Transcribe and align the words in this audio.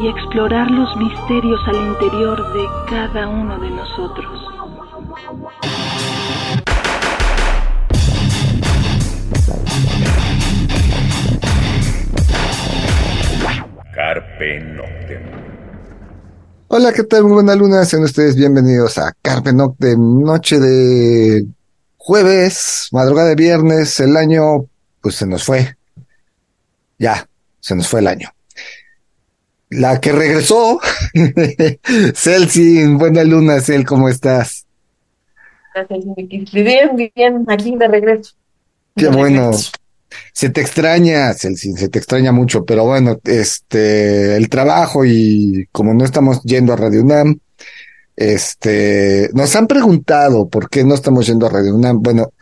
y 0.00 0.06
explorar 0.06 0.70
los 0.70 0.96
misterios 0.96 1.60
al 1.66 1.76
interior 1.76 2.52
de 2.52 2.64
cada 2.88 3.28
uno 3.28 3.58
de 3.58 3.70
nosotros. 3.70 4.44
Carpe 13.94 14.60
Noctem. 14.60 15.22
Hola, 16.68 16.92
¿qué 16.92 17.02
tal? 17.02 17.24
Muy 17.24 17.32
buena 17.32 17.56
luna. 17.56 17.84
Sean 17.84 18.04
ustedes 18.04 18.36
bienvenidos 18.36 18.98
a 18.98 19.12
Carpe 19.20 19.52
Noctem, 19.52 20.22
noche 20.22 20.60
de 20.60 21.44
jueves, 21.96 22.88
madrugada 22.92 23.30
de 23.30 23.34
viernes. 23.34 23.98
El 23.98 24.16
año, 24.16 24.66
pues 25.00 25.16
se 25.16 25.26
nos 25.26 25.42
fue. 25.42 25.76
Ya, 26.98 27.28
se 27.58 27.74
nos 27.74 27.88
fue 27.88 28.00
el 28.00 28.06
año 28.06 28.28
la 29.70 30.00
que 30.00 30.12
regresó, 30.12 30.80
Celsi, 32.14 32.84
buena 32.86 33.24
luna, 33.24 33.60
Cel, 33.60 33.84
¿cómo 33.84 34.08
estás? 34.08 34.66
Bien, 36.52 36.96
bien, 36.96 37.44
aquí 37.48 37.76
de 37.76 37.88
regreso. 37.88 38.32
Qué 38.96 39.08
bueno. 39.08 39.50
Se 40.32 40.48
te 40.48 40.60
extraña, 40.60 41.32
Celsi, 41.34 41.72
se 41.72 41.88
te 41.88 41.98
extraña 41.98 42.32
mucho, 42.32 42.64
pero 42.64 42.84
bueno, 42.84 43.18
este, 43.24 44.36
el 44.36 44.48
trabajo 44.48 45.04
y 45.04 45.68
como 45.70 45.92
no 45.92 46.04
estamos 46.04 46.42
yendo 46.42 46.72
a 46.72 46.76
Radio 46.76 47.02
UNAM, 47.02 47.38
este, 48.16 49.30
nos 49.34 49.54
han 49.54 49.66
preguntado 49.66 50.48
por 50.48 50.70
qué 50.70 50.82
no 50.82 50.94
estamos 50.94 51.26
yendo 51.26 51.46
a 51.46 51.50
Radio 51.50 51.74
UNAM. 51.74 52.02
Bueno, 52.02 52.32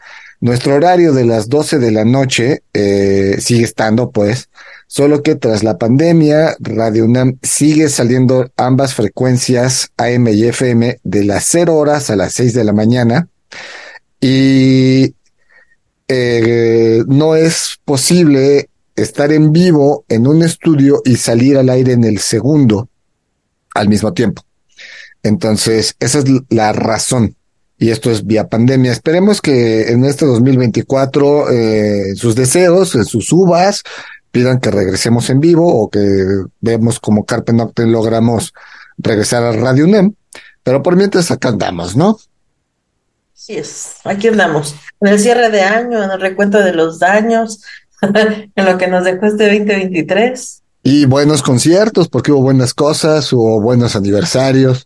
nuestro 0.41 0.75
horario 0.75 1.13
de 1.13 1.25
las 1.25 1.49
12 1.49 1.79
de 1.79 1.91
la 1.91 2.05
noche 2.05 2.63
eh, 2.73 3.37
sigue 3.41 3.65
estando, 3.65 4.11
pues, 4.11 4.49
Solo 4.89 5.23
que 5.23 5.35
tras 5.35 5.65
la 5.65 5.79
pandemia, 5.79 6.57
Radio 6.61 7.05
UNAM 7.05 7.39
sigue 7.43 7.89
saliendo 7.89 8.51
ambas 8.57 8.95
frecuencias 8.95 9.91
AM 9.97 10.29
y 10.29 10.45
FM 10.45 11.01
de 11.03 11.25
las 11.25 11.45
0 11.49 11.75
horas 11.75 12.09
a 12.11 12.17
las 12.17 12.33
6 12.35 12.55
de 12.55 12.65
la 12.65 12.73
mañana. 12.73 13.29
Y 14.21 15.15
eh, 16.09 17.03
no 17.09 17.35
es 17.35 17.79
posible 17.85 18.71
estar 18.95 19.33
en 19.33 19.53
vivo 19.53 20.05
en 20.09 20.27
un 20.27 20.43
estudio 20.43 21.03
y 21.05 21.17
salir 21.17 21.59
al 21.59 21.69
aire 21.69 21.93
en 21.93 22.05
el 22.05 22.19
segundo 22.19 22.89
al 23.75 23.89
mismo 23.89 24.13
tiempo. 24.13 24.43
Entonces, 25.23 25.97
esa 25.99 26.21
es 26.21 26.25
la 26.49 26.73
razón. 26.73 27.37
Y 27.79 27.91
esto 27.91 28.11
es 28.11 28.25
vía 28.25 28.49
pandemia. 28.49 28.93
Esperemos 28.93 29.43
que 29.43 29.91
en 29.91 30.05
este 30.05 30.25
2024 30.25 31.51
eh, 31.51 32.15
sus 32.15 32.35
deseos, 32.35 32.91
sus 32.91 33.33
uvas, 33.33 33.83
pidan 34.37 34.61
que 34.61 34.71
regresemos 34.71 35.31
en 35.31 35.41
vivo 35.41 35.67
o 35.67 35.89
que 35.89 36.45
vemos 36.61 37.01
como 37.01 37.25
Carpe 37.25 37.55
Noctem 37.55 37.91
logramos 37.91 38.53
regresar 38.99 39.43
a 39.43 39.53
Radio 39.53 39.87
UNEM, 39.87 40.13
pero 40.63 40.83
por 40.83 40.95
mientras 40.95 41.31
acá 41.31 41.49
andamos, 41.49 41.97
¿no? 41.97 42.19
Sí 43.33 43.57
es, 43.57 43.95
aquí 44.05 44.29
andamos, 44.29 44.75
en 45.01 45.09
el 45.09 45.19
cierre 45.19 45.49
de 45.49 45.63
año, 45.63 46.05
en 46.05 46.11
el 46.11 46.21
recuento 46.21 46.59
de 46.59 46.75
los 46.75 46.99
daños, 46.99 47.63
en 48.03 48.65
lo 48.67 48.77
que 48.77 48.89
nos 48.89 49.05
dejó 49.05 49.25
este 49.25 49.45
2023. 49.45 50.63
Y 50.83 51.07
buenos 51.07 51.43
conciertos, 51.43 52.11
porque 52.11 52.31
hubo 52.31 52.43
buenas 52.43 52.75
cosas, 52.75 53.33
hubo 53.33 53.59
buenos 53.59 53.97
aniversarios. 53.97 54.86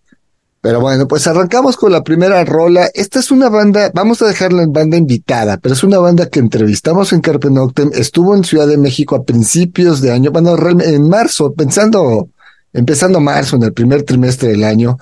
Pero 0.62 0.80
bueno, 0.80 1.08
pues 1.08 1.26
arrancamos 1.26 1.76
con 1.76 1.90
la 1.90 2.04
primera 2.04 2.44
rola. 2.44 2.90
Esta 2.92 3.18
es 3.18 3.30
una 3.30 3.48
banda, 3.48 3.90
vamos 3.94 4.20
a 4.20 4.26
dejarla 4.26 4.62
en 4.62 4.72
banda 4.72 4.98
invitada, 4.98 5.56
pero 5.56 5.74
es 5.74 5.82
una 5.82 5.98
banda 5.98 6.28
que 6.28 6.38
entrevistamos 6.38 7.14
en 7.14 7.22
Carpe 7.22 7.50
Noctem, 7.50 7.90
estuvo 7.94 8.36
en 8.36 8.44
Ciudad 8.44 8.66
de 8.66 8.76
México 8.76 9.16
a 9.16 9.24
principios 9.24 10.02
de 10.02 10.12
año, 10.12 10.30
bueno, 10.30 10.56
en 10.80 11.08
marzo, 11.08 11.54
pensando, 11.54 12.28
empezando 12.74 13.20
marzo, 13.20 13.56
en 13.56 13.62
el 13.62 13.72
primer 13.72 14.02
trimestre 14.02 14.50
del 14.50 14.64
año, 14.64 14.98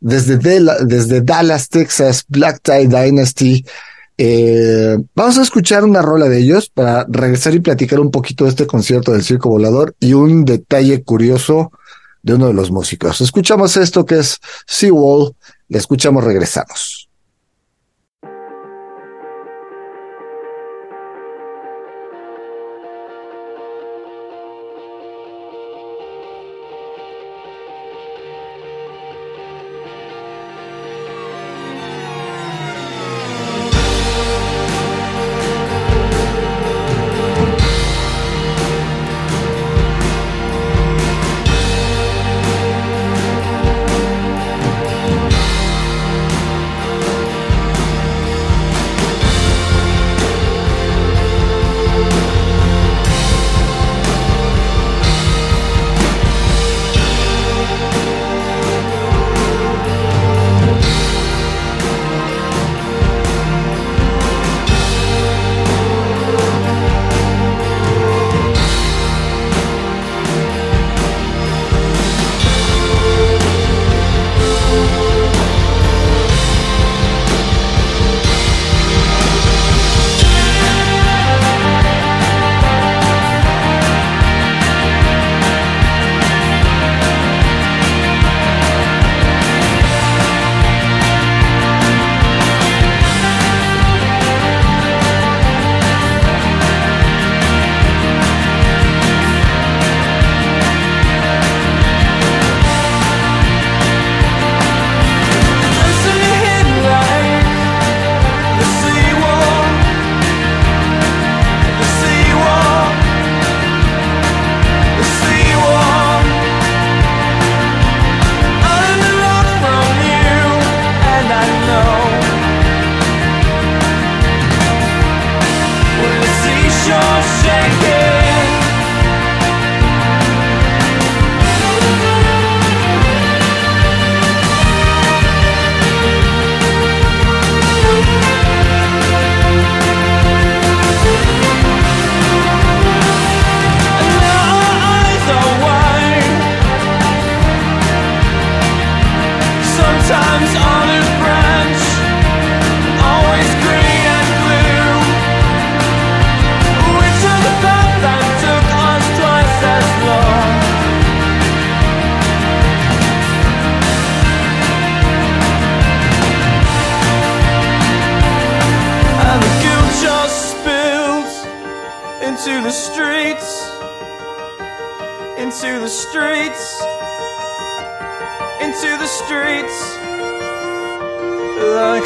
desde, 0.00 0.38
desde 0.38 1.20
Dallas, 1.22 1.68
Texas, 1.68 2.24
Black 2.28 2.60
Tie 2.62 2.86
Dynasty. 2.86 3.64
Eh, 4.16 4.96
vamos 5.16 5.38
a 5.38 5.42
escuchar 5.42 5.82
una 5.84 6.02
rola 6.02 6.28
de 6.28 6.38
ellos 6.38 6.70
para 6.72 7.04
regresar 7.08 7.54
y 7.54 7.60
platicar 7.60 7.98
un 7.98 8.12
poquito 8.12 8.44
de 8.44 8.50
este 8.50 8.66
concierto 8.66 9.12
del 9.12 9.24
Circo 9.24 9.48
Volador 9.48 9.96
y 9.98 10.12
un 10.12 10.44
detalle 10.44 11.02
curioso 11.02 11.72
de 12.22 12.34
uno 12.34 12.46
de 12.48 12.54
los 12.54 12.70
músicos. 12.70 13.20
Escuchamos 13.20 13.76
esto 13.76 14.06
que 14.06 14.18
es 14.18 14.38
Seawall, 14.66 15.34
le 15.68 15.78
escuchamos, 15.78 16.24
regresamos. 16.24 17.09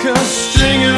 A 0.06 0.16
string 0.16 0.93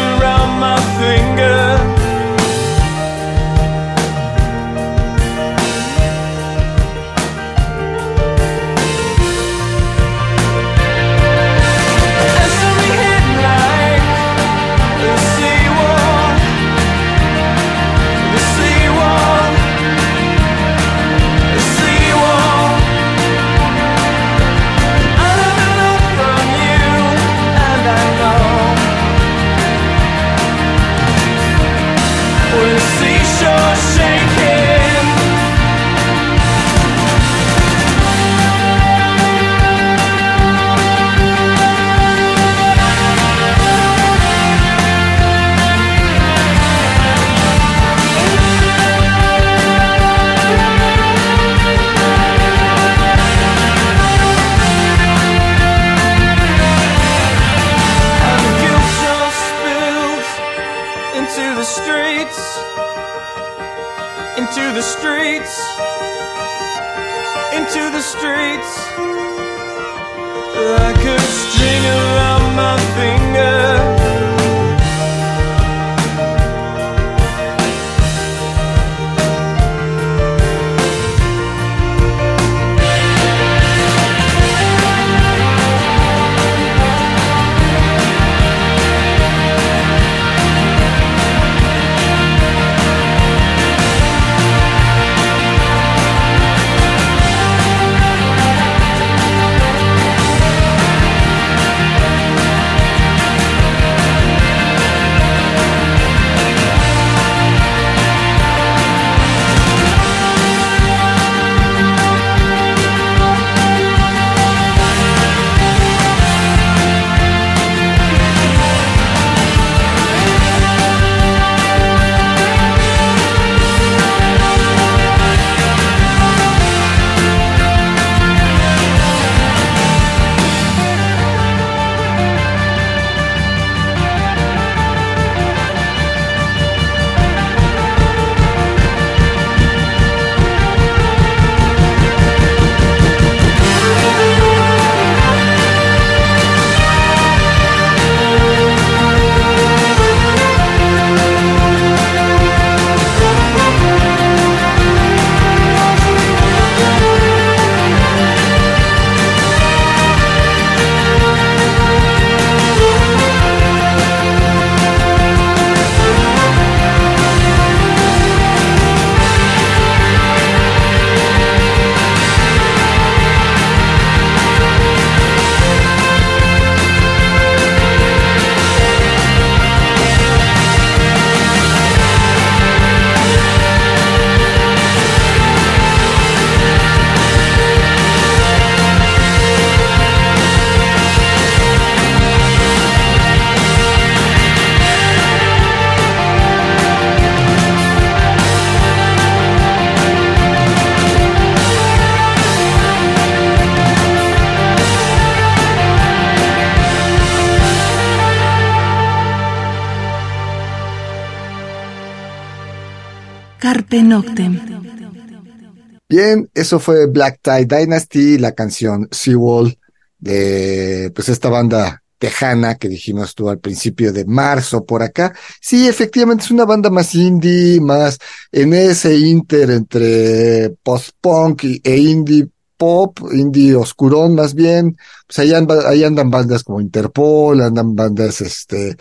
Bien, 216.08 216.49
eso 216.54 216.78
fue 216.78 217.06
Black 217.06 217.40
Tie 217.42 217.66
Dynasty, 217.66 218.38
la 218.38 218.52
canción 218.52 219.08
Seawall 219.11 219.76
de 220.18 221.11
pues 221.14 221.28
esta 221.28 221.49
banda 221.49 222.02
tejana 222.18 222.76
que 222.76 222.88
dijimos 222.88 223.35
tú 223.35 223.49
al 223.50 223.58
principio 223.58 224.12
de 224.12 224.25
marzo 224.25 224.85
por 224.85 225.02
acá. 225.02 225.35
Sí, 225.61 225.87
efectivamente 225.88 226.44
es 226.44 226.50
una 226.50 226.64
banda 226.64 226.90
más 226.90 227.14
indie, 227.14 227.80
más 227.80 228.18
en 228.52 228.73
ese 228.73 229.16
inter 229.16 229.70
entre 229.70 230.70
post-punk 230.82 231.64
e 231.82 231.96
indie 231.96 232.49
pop, 232.76 233.18
indie 233.32 233.75
oscurón 233.75 234.35
más 234.35 234.54
bien. 234.54 234.96
Pues 235.26 235.38
ahí, 235.38 235.52
ahí 235.87 236.04
andan 236.04 236.30
bandas 236.30 236.62
como 236.62 236.80
Interpol, 236.80 237.61
andan 237.62 237.94
bandas 237.94 238.40
este 238.40 238.96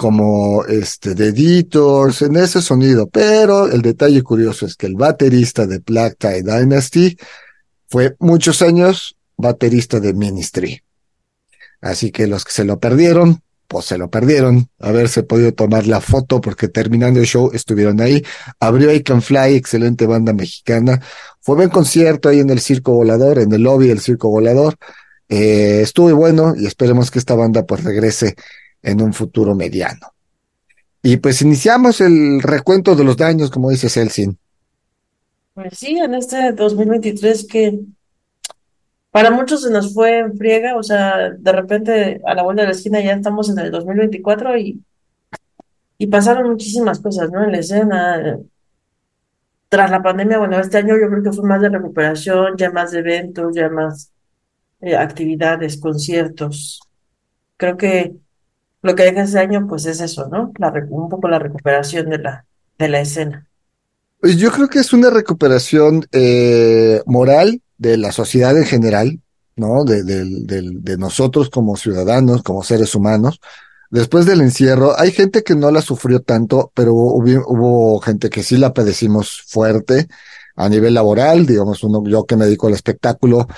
como 0.00 0.64
este 0.64 1.14
de 1.14 1.26
Editors, 1.26 2.22
en 2.22 2.36
ese 2.36 2.62
sonido. 2.62 3.10
Pero 3.10 3.70
el 3.70 3.82
detalle 3.82 4.22
curioso 4.22 4.64
es 4.64 4.74
que 4.74 4.86
el 4.86 4.94
baterista 4.94 5.66
de 5.66 5.80
Black 5.80 6.16
Tie 6.16 6.42
Dynasty 6.42 7.18
fue 7.86 8.16
muchos 8.18 8.62
años 8.62 9.18
baterista 9.36 10.00
de 10.00 10.14
Ministry. 10.14 10.82
Así 11.82 12.12
que 12.12 12.26
los 12.26 12.46
que 12.46 12.52
se 12.52 12.64
lo 12.64 12.80
perdieron, 12.80 13.42
pues 13.68 13.84
se 13.84 13.98
lo 13.98 14.08
perdieron. 14.08 14.70
Haberse 14.78 15.22
podido 15.22 15.52
tomar 15.52 15.86
la 15.86 16.00
foto 16.00 16.40
porque 16.40 16.68
terminando 16.68 17.20
el 17.20 17.26
show 17.26 17.50
estuvieron 17.52 18.00
ahí. 18.00 18.24
Abrió 18.58 18.90
I 18.94 19.02
Can 19.02 19.20
Fly, 19.20 19.54
excelente 19.54 20.06
banda 20.06 20.32
mexicana. 20.32 20.98
Fue 21.42 21.56
buen 21.56 21.68
concierto 21.68 22.30
ahí 22.30 22.40
en 22.40 22.48
el 22.48 22.60
Circo 22.60 22.92
Volador, 22.92 23.38
en 23.38 23.52
el 23.52 23.64
lobby 23.64 23.88
del 23.88 24.00
Circo 24.00 24.30
Volador. 24.30 24.78
Eh, 25.28 25.80
estuvo 25.82 26.14
bueno 26.16 26.54
y 26.56 26.64
esperemos 26.64 27.10
que 27.10 27.18
esta 27.18 27.34
banda 27.34 27.66
pues 27.66 27.84
regrese 27.84 28.34
en 28.82 29.02
un 29.02 29.12
futuro 29.12 29.54
mediano. 29.54 30.12
Y 31.02 31.16
pues 31.16 31.40
iniciamos 31.42 32.00
el 32.00 32.42
recuento 32.42 32.94
de 32.94 33.04
los 33.04 33.16
daños, 33.16 33.50
como 33.50 33.70
dice 33.70 33.88
Celsin. 33.88 34.38
Pues 35.54 35.78
sí, 35.78 35.98
en 35.98 36.14
este 36.14 36.52
2023 36.52 37.46
que 37.46 37.80
para 39.10 39.30
muchos 39.30 39.62
se 39.62 39.70
nos 39.70 39.92
fue 39.92 40.20
en 40.20 40.36
friega, 40.36 40.76
o 40.76 40.82
sea, 40.82 41.30
de 41.30 41.52
repente 41.52 42.20
a 42.24 42.34
la 42.34 42.42
vuelta 42.42 42.62
de 42.62 42.68
la 42.68 42.74
esquina 42.74 43.00
ya 43.00 43.12
estamos 43.12 43.50
en 43.50 43.58
el 43.58 43.70
2024 43.70 44.56
y, 44.58 44.82
y 45.98 46.06
pasaron 46.06 46.50
muchísimas 46.50 47.00
cosas, 47.00 47.30
¿no? 47.30 47.42
En 47.42 47.52
la 47.52 47.58
escena, 47.58 48.38
tras 49.68 49.90
la 49.90 50.02
pandemia, 50.02 50.38
bueno, 50.38 50.60
este 50.60 50.78
año 50.78 50.94
yo 51.00 51.08
creo 51.08 51.22
que 51.22 51.32
fue 51.32 51.48
más 51.48 51.60
de 51.60 51.70
recuperación, 51.70 52.56
ya 52.56 52.70
más 52.70 52.92
de 52.92 53.00
eventos, 53.00 53.54
ya 53.54 53.68
más 53.68 54.12
eh, 54.80 54.96
actividades, 54.96 55.80
conciertos. 55.80 56.80
Creo 57.56 57.76
que 57.76 58.14
lo 58.82 58.94
que 58.94 59.04
deja 59.04 59.22
ese 59.22 59.38
año, 59.38 59.66
pues 59.68 59.86
es 59.86 60.00
eso, 60.00 60.28
¿no? 60.28 60.52
La, 60.58 60.72
un 60.90 61.08
poco 61.08 61.28
la 61.28 61.38
recuperación 61.38 62.10
de 62.10 62.18
la, 62.18 62.46
de 62.78 62.88
la 62.88 63.00
escena. 63.00 63.46
Pues 64.20 64.36
Yo 64.36 64.50
creo 64.52 64.68
que 64.68 64.80
es 64.80 64.92
una 64.92 65.10
recuperación 65.10 66.06
eh, 66.12 67.02
moral 67.06 67.62
de 67.78 67.96
la 67.96 68.12
sociedad 68.12 68.56
en 68.56 68.64
general, 68.66 69.20
¿no? 69.56 69.84
De, 69.84 70.02
del- 70.04 70.46
del- 70.46 70.84
de 70.84 70.98
nosotros 70.98 71.48
como 71.50 71.76
ciudadanos, 71.76 72.42
como 72.42 72.62
seres 72.62 72.94
humanos. 72.94 73.40
Después 73.90 74.26
del 74.26 74.40
encierro, 74.42 74.98
hay 74.98 75.12
gente 75.12 75.42
que 75.42 75.54
no 75.56 75.70
la 75.70 75.82
sufrió 75.82 76.20
tanto, 76.22 76.70
pero 76.74 76.94
hubo, 76.94 77.44
hubo 77.48 78.00
gente 78.00 78.30
que 78.30 78.42
sí 78.42 78.56
la 78.58 78.74
padecimos 78.74 79.42
fuerte 79.48 80.08
a 80.56 80.68
nivel 80.68 80.94
laboral, 80.94 81.46
digamos, 81.46 81.82
uno, 81.84 82.02
yo 82.06 82.24
que 82.26 82.36
me 82.36 82.44
dedico 82.44 82.66
al 82.68 82.74
espectáculo, 82.74 83.48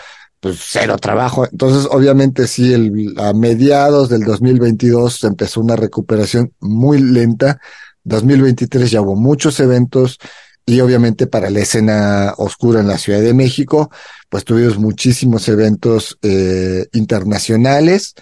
pues 0.42 0.58
cero 0.60 0.98
trabajo. 0.98 1.46
Entonces, 1.46 1.88
obviamente 1.88 2.48
sí, 2.48 2.74
el, 2.74 3.14
a 3.16 3.32
mediados 3.32 4.08
del 4.08 4.24
2022 4.24 5.22
empezó 5.22 5.60
una 5.60 5.76
recuperación 5.76 6.52
muy 6.58 6.98
lenta. 6.98 7.60
2023 8.02 8.90
ya 8.90 9.02
hubo 9.02 9.14
muchos 9.14 9.60
eventos 9.60 10.18
y 10.66 10.80
obviamente 10.80 11.28
para 11.28 11.48
la 11.48 11.60
escena 11.60 12.34
oscura 12.38 12.80
en 12.80 12.88
la 12.88 12.98
Ciudad 12.98 13.20
de 13.20 13.34
México, 13.34 13.92
pues 14.28 14.44
tuvimos 14.44 14.78
muchísimos 14.78 15.48
eventos 15.48 16.18
eh, 16.22 16.88
internacionales, 16.92 18.14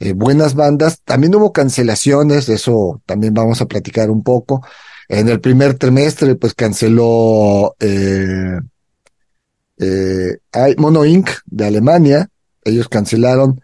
eh, 0.00 0.14
buenas 0.14 0.54
bandas. 0.54 1.02
También 1.04 1.34
hubo 1.34 1.52
cancelaciones, 1.52 2.46
de 2.46 2.54
eso 2.54 3.02
también 3.04 3.34
vamos 3.34 3.60
a 3.60 3.66
platicar 3.66 4.10
un 4.10 4.22
poco. 4.22 4.66
En 5.08 5.28
el 5.28 5.42
primer 5.42 5.74
trimestre, 5.74 6.36
pues 6.36 6.54
canceló 6.54 7.76
eh, 7.80 8.60
eh, 9.78 10.38
hay 10.52 10.74
Mono 10.76 11.04
Inc. 11.04 11.30
de 11.46 11.66
Alemania, 11.66 12.28
ellos 12.64 12.88
cancelaron, 12.88 13.60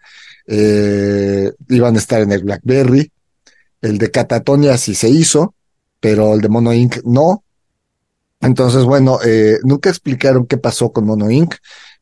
eh, 0.47 1.51
iban 1.69 1.95
a 1.95 1.99
estar 1.99 2.21
en 2.21 2.31
el 2.31 2.43
Blackberry, 2.43 3.11
el 3.81 3.97
de 3.97 4.11
Catatonia 4.11 4.77
sí 4.77 4.95
se 4.95 5.09
hizo, 5.09 5.55
pero 5.99 6.33
el 6.33 6.41
de 6.41 6.49
Mono 6.49 6.73
Inc. 6.73 6.97
no. 7.03 7.43
Entonces, 8.41 8.83
bueno, 8.83 9.19
eh, 9.25 9.59
nunca 9.63 9.89
explicaron 9.89 10.45
qué 10.45 10.57
pasó 10.57 10.91
con 10.91 11.05
Mono 11.05 11.31
Inc. 11.31 11.55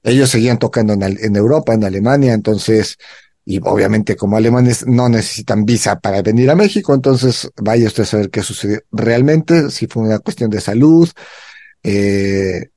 Ellos 0.04 0.30
seguían 0.30 0.58
tocando 0.58 0.94
en, 0.94 1.36
Europa, 1.36 1.74
en 1.74 1.84
Alemania, 1.84 2.34
entonces, 2.34 2.98
y 3.46 3.60
obviamente 3.64 4.16
como 4.16 4.38
alemanes 4.38 4.88
no 4.88 5.08
necesitan 5.10 5.66
visa 5.66 6.00
para 6.00 6.24
venir 6.24 6.50
a 6.50 6.56
México, 6.56 6.96
entonces 6.96 7.52
vaya 7.58 7.86
usted 7.86 8.04
a 8.04 8.08
saber 8.08 8.30
qué 8.32 8.42
sucedió 8.42 8.80
realmente, 8.92 9.70
si 9.70 9.86
fue 9.86 10.04
una 10.04 10.18
cuestión 10.18 10.50
de 10.50 10.60
salud, 10.60 11.08
eh, 11.84 12.71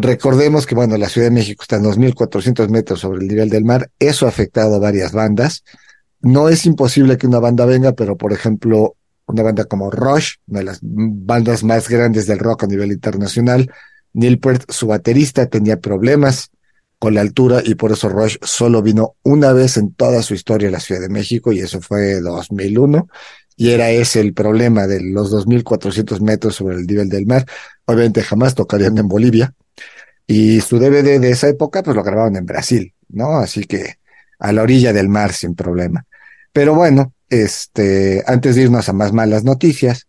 Recordemos 0.00 0.64
que, 0.64 0.76
bueno, 0.76 0.96
la 0.96 1.08
Ciudad 1.08 1.26
de 1.26 1.34
México 1.34 1.62
está 1.62 1.76
en 1.76 1.82
2.400 1.82 2.68
metros 2.68 3.00
sobre 3.00 3.20
el 3.20 3.26
nivel 3.26 3.48
del 3.48 3.64
mar. 3.64 3.90
Eso 3.98 4.26
ha 4.26 4.28
afectado 4.28 4.76
a 4.76 4.78
varias 4.78 5.12
bandas. 5.12 5.64
No 6.20 6.48
es 6.48 6.66
imposible 6.66 7.18
que 7.18 7.26
una 7.26 7.40
banda 7.40 7.64
venga, 7.64 7.92
pero, 7.92 8.16
por 8.16 8.32
ejemplo, 8.32 8.94
una 9.26 9.42
banda 9.42 9.64
como 9.64 9.90
Rush, 9.90 10.34
una 10.46 10.60
de 10.60 10.64
las 10.66 10.78
bandas 10.82 11.64
más 11.64 11.88
grandes 11.88 12.26
del 12.28 12.38
rock 12.38 12.62
a 12.62 12.66
nivel 12.68 12.92
internacional, 12.92 13.70
Neil 14.12 14.38
Peart, 14.38 14.70
su 14.70 14.86
baterista, 14.86 15.46
tenía 15.46 15.80
problemas 15.80 16.50
con 17.00 17.14
la 17.14 17.20
altura 17.20 17.60
y 17.64 17.74
por 17.74 17.92
eso 17.92 18.08
Rush 18.08 18.36
solo 18.42 18.82
vino 18.82 19.16
una 19.22 19.52
vez 19.52 19.76
en 19.76 19.92
toda 19.94 20.22
su 20.22 20.34
historia 20.34 20.68
a 20.68 20.72
la 20.72 20.80
Ciudad 20.80 21.00
de 21.00 21.08
México 21.08 21.52
y 21.52 21.60
eso 21.60 21.80
fue 21.80 22.20
2001 22.20 23.08
y 23.56 23.70
era 23.70 23.90
ese 23.90 24.20
el 24.20 24.32
problema 24.32 24.86
de 24.86 25.00
los 25.02 25.32
2.400 25.32 26.20
metros 26.20 26.54
sobre 26.54 26.76
el 26.76 26.86
nivel 26.86 27.08
del 27.08 27.26
mar. 27.26 27.44
Obviamente 27.84 28.22
jamás 28.22 28.54
tocarían 28.54 28.96
en 28.98 29.08
Bolivia. 29.08 29.54
Y 30.30 30.60
su 30.60 30.78
DVD 30.78 31.18
de 31.18 31.30
esa 31.30 31.48
época, 31.48 31.82
pues 31.82 31.96
lo 31.96 32.02
grabaron 32.02 32.36
en 32.36 32.44
Brasil, 32.44 32.94
¿no? 33.08 33.38
Así 33.38 33.64
que 33.64 33.94
a 34.38 34.52
la 34.52 34.62
orilla 34.62 34.92
del 34.92 35.08
mar 35.08 35.32
sin 35.32 35.54
problema. 35.54 36.04
Pero 36.52 36.74
bueno, 36.74 37.14
este, 37.30 38.22
antes 38.26 38.54
de 38.54 38.62
irnos 38.62 38.88
a 38.90 38.92
más 38.92 39.12
malas 39.12 39.42
noticias, 39.42 40.06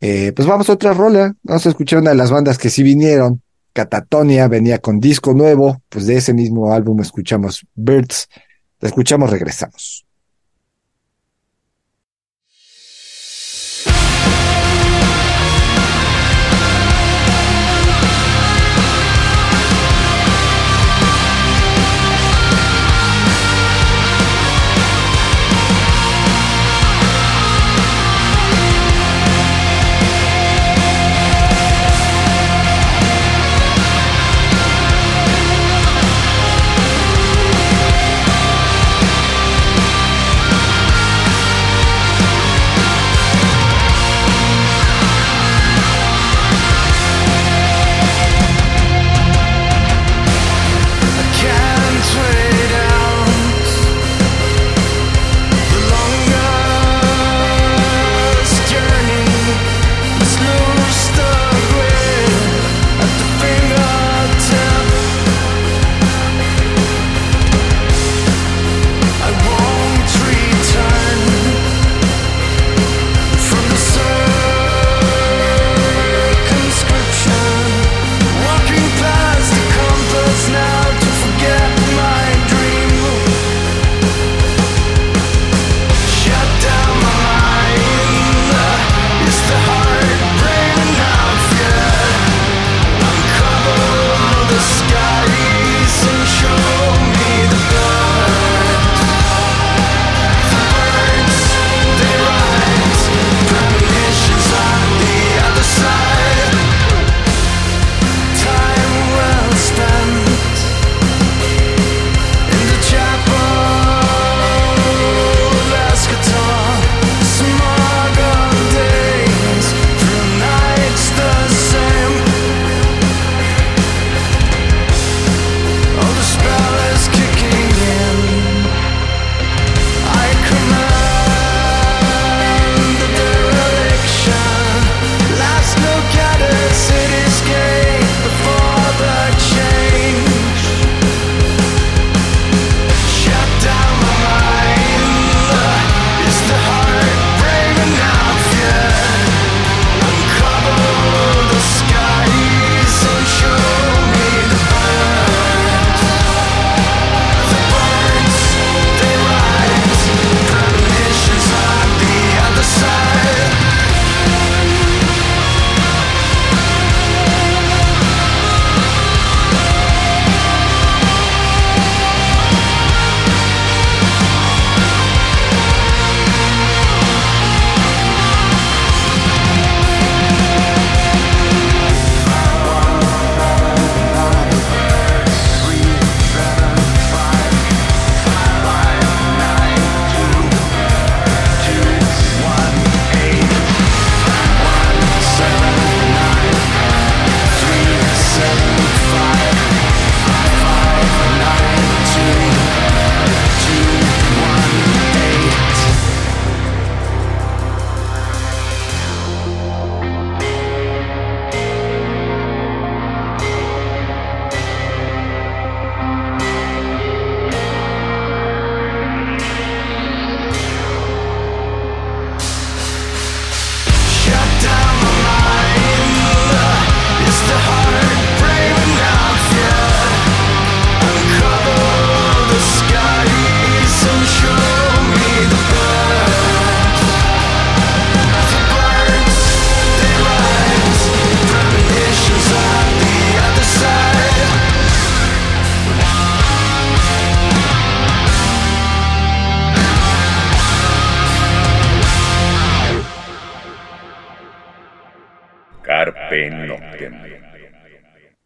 eh, 0.00 0.32
pues 0.34 0.48
vamos 0.48 0.68
a 0.68 0.72
otra 0.72 0.92
rola. 0.92 1.34
Vamos 1.44 1.64
a 1.66 1.68
escuchar 1.68 2.00
una 2.00 2.10
de 2.10 2.16
las 2.16 2.32
bandas 2.32 2.58
que 2.58 2.68
sí 2.68 2.82
vinieron. 2.82 3.42
Catatonia 3.72 4.48
venía 4.48 4.80
con 4.80 4.98
disco 4.98 5.34
nuevo, 5.34 5.80
pues 5.88 6.06
de 6.06 6.16
ese 6.16 6.34
mismo 6.34 6.72
álbum 6.72 7.00
escuchamos 7.00 7.64
Birds. 7.76 8.28
La 8.80 8.88
escuchamos, 8.88 9.30
regresamos. 9.30 10.04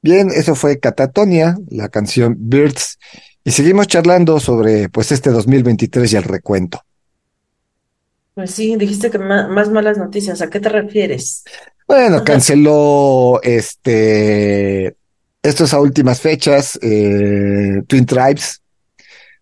Bien, 0.05 0.31
eso 0.31 0.55
fue 0.55 0.79
Catatonia, 0.79 1.57
la 1.71 1.89
canción 1.89 2.37
Birds, 2.39 2.99
y 3.43 3.53
seguimos 3.53 3.87
charlando 3.87 4.39
sobre 4.39 4.91
pues 4.91 5.11
este 5.13 5.31
2023 5.31 6.13
y 6.13 6.17
el 6.17 6.25
recuento. 6.25 6.83
Pues 8.35 8.51
sí, 8.51 8.77
dijiste 8.77 9.11
que 9.11 9.19
más 9.19 9.71
malas 9.71 9.97
noticias. 9.97 10.43
¿A 10.43 10.51
qué 10.51 10.61
te 10.61 10.69
refieres? 10.69 11.45
Bueno, 11.89 12.23
canceló 12.23 13.41
este 13.43 14.95
estos 15.43 15.73
a 15.73 15.81
últimas 15.81 16.21
fechas, 16.21 16.79
eh, 16.83 17.81
Twin 17.87 18.05
Tribes, 18.05 18.61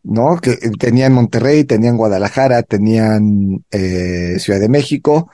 ¿no? 0.05 0.37
Que 0.41 0.59
tenían 0.79 1.13
Monterrey, 1.13 1.65
tenían 1.65 1.97
Guadalajara, 1.97 2.63
tenían 2.63 3.65
eh, 3.73 4.37
Ciudad 4.39 4.61
de 4.61 4.69
México. 4.69 5.29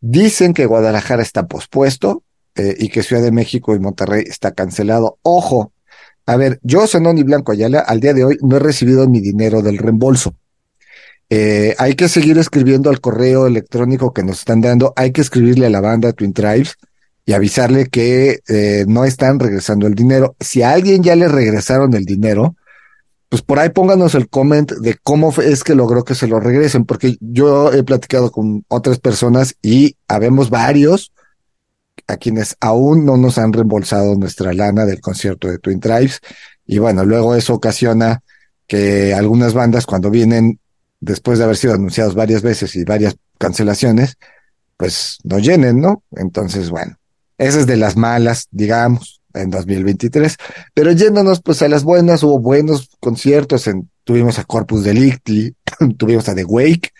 Dicen 0.00 0.52
que 0.52 0.66
Guadalajara 0.66 1.22
está 1.22 1.46
pospuesto 1.46 2.24
eh, 2.54 2.76
y 2.78 2.88
que 2.88 3.02
Ciudad 3.02 3.22
de 3.22 3.32
México 3.32 3.74
y 3.74 3.80
Monterrey 3.80 4.24
está 4.26 4.52
cancelado. 4.52 5.18
Ojo, 5.22 5.72
a 6.26 6.36
ver, 6.36 6.60
yo, 6.62 6.86
Zenón 6.86 7.16
Blanco 7.24 7.52
Ayala, 7.52 7.80
al 7.80 8.00
día 8.00 8.14
de 8.14 8.24
hoy 8.24 8.38
no 8.42 8.56
he 8.56 8.60
recibido 8.60 9.08
mi 9.08 9.20
dinero 9.20 9.62
del 9.62 9.78
reembolso. 9.78 10.34
Eh, 11.30 11.74
hay 11.78 11.94
que 11.94 12.08
seguir 12.08 12.36
escribiendo 12.38 12.90
al 12.90 13.00
correo 13.00 13.46
electrónico 13.46 14.12
que 14.12 14.22
nos 14.22 14.40
están 14.40 14.60
dando, 14.60 14.92
hay 14.96 15.12
que 15.12 15.22
escribirle 15.22 15.66
a 15.66 15.70
la 15.70 15.80
banda 15.80 16.12
Twin 16.12 16.34
Tribes 16.34 16.76
y 17.24 17.32
avisarle 17.32 17.86
que 17.86 18.40
eh, 18.48 18.84
no 18.86 19.04
están 19.04 19.38
regresando 19.38 19.86
el 19.86 19.94
dinero. 19.94 20.36
Si 20.40 20.62
a 20.62 20.72
alguien 20.72 21.02
ya 21.02 21.16
le 21.16 21.28
regresaron 21.28 21.94
el 21.94 22.04
dinero, 22.04 22.54
pues 23.28 23.40
por 23.40 23.58
ahí 23.58 23.70
pónganos 23.70 24.14
el 24.14 24.28
comment 24.28 24.70
de 24.72 24.96
cómo 25.02 25.32
es 25.40 25.64
que 25.64 25.74
logró 25.74 26.04
que 26.04 26.14
se 26.14 26.26
lo 26.26 26.38
regresen, 26.38 26.84
porque 26.84 27.16
yo 27.20 27.72
he 27.72 27.82
platicado 27.82 28.30
con 28.30 28.64
otras 28.68 28.98
personas 28.98 29.56
y 29.62 29.96
habemos 30.06 30.50
varios 30.50 31.12
a 32.06 32.16
quienes 32.16 32.56
aún 32.60 33.04
no 33.04 33.16
nos 33.16 33.38
han 33.38 33.52
reembolsado 33.52 34.14
nuestra 34.16 34.52
lana 34.52 34.84
del 34.84 35.00
concierto 35.00 35.48
de 35.48 35.58
Twin 35.58 35.80
Tribes. 35.80 36.20
Y 36.66 36.78
bueno, 36.78 37.04
luego 37.04 37.34
eso 37.34 37.54
ocasiona 37.54 38.22
que 38.66 39.14
algunas 39.14 39.54
bandas 39.54 39.86
cuando 39.86 40.10
vienen 40.10 40.58
después 41.00 41.38
de 41.38 41.44
haber 41.44 41.56
sido 41.56 41.74
anunciados 41.74 42.14
varias 42.14 42.42
veces 42.42 42.76
y 42.76 42.84
varias 42.84 43.16
cancelaciones, 43.38 44.16
pues 44.76 45.18
no 45.24 45.38
llenen, 45.38 45.80
¿no? 45.80 46.02
Entonces, 46.12 46.70
bueno, 46.70 46.96
esa 47.38 47.60
es 47.60 47.66
de 47.66 47.76
las 47.76 47.96
malas, 47.96 48.46
digamos, 48.50 49.20
en 49.34 49.50
2023. 49.50 50.36
Pero 50.74 50.92
yéndonos 50.92 51.42
pues 51.42 51.60
a 51.62 51.68
las 51.68 51.82
buenas, 51.84 52.22
hubo 52.22 52.38
buenos 52.38 52.88
conciertos, 53.00 53.66
en, 53.66 53.90
tuvimos 54.04 54.38
a 54.38 54.44
Corpus 54.44 54.84
Delicti, 54.84 55.54
tuvimos 55.96 56.28
a 56.28 56.34
The 56.34 56.44
Wake 56.44 56.90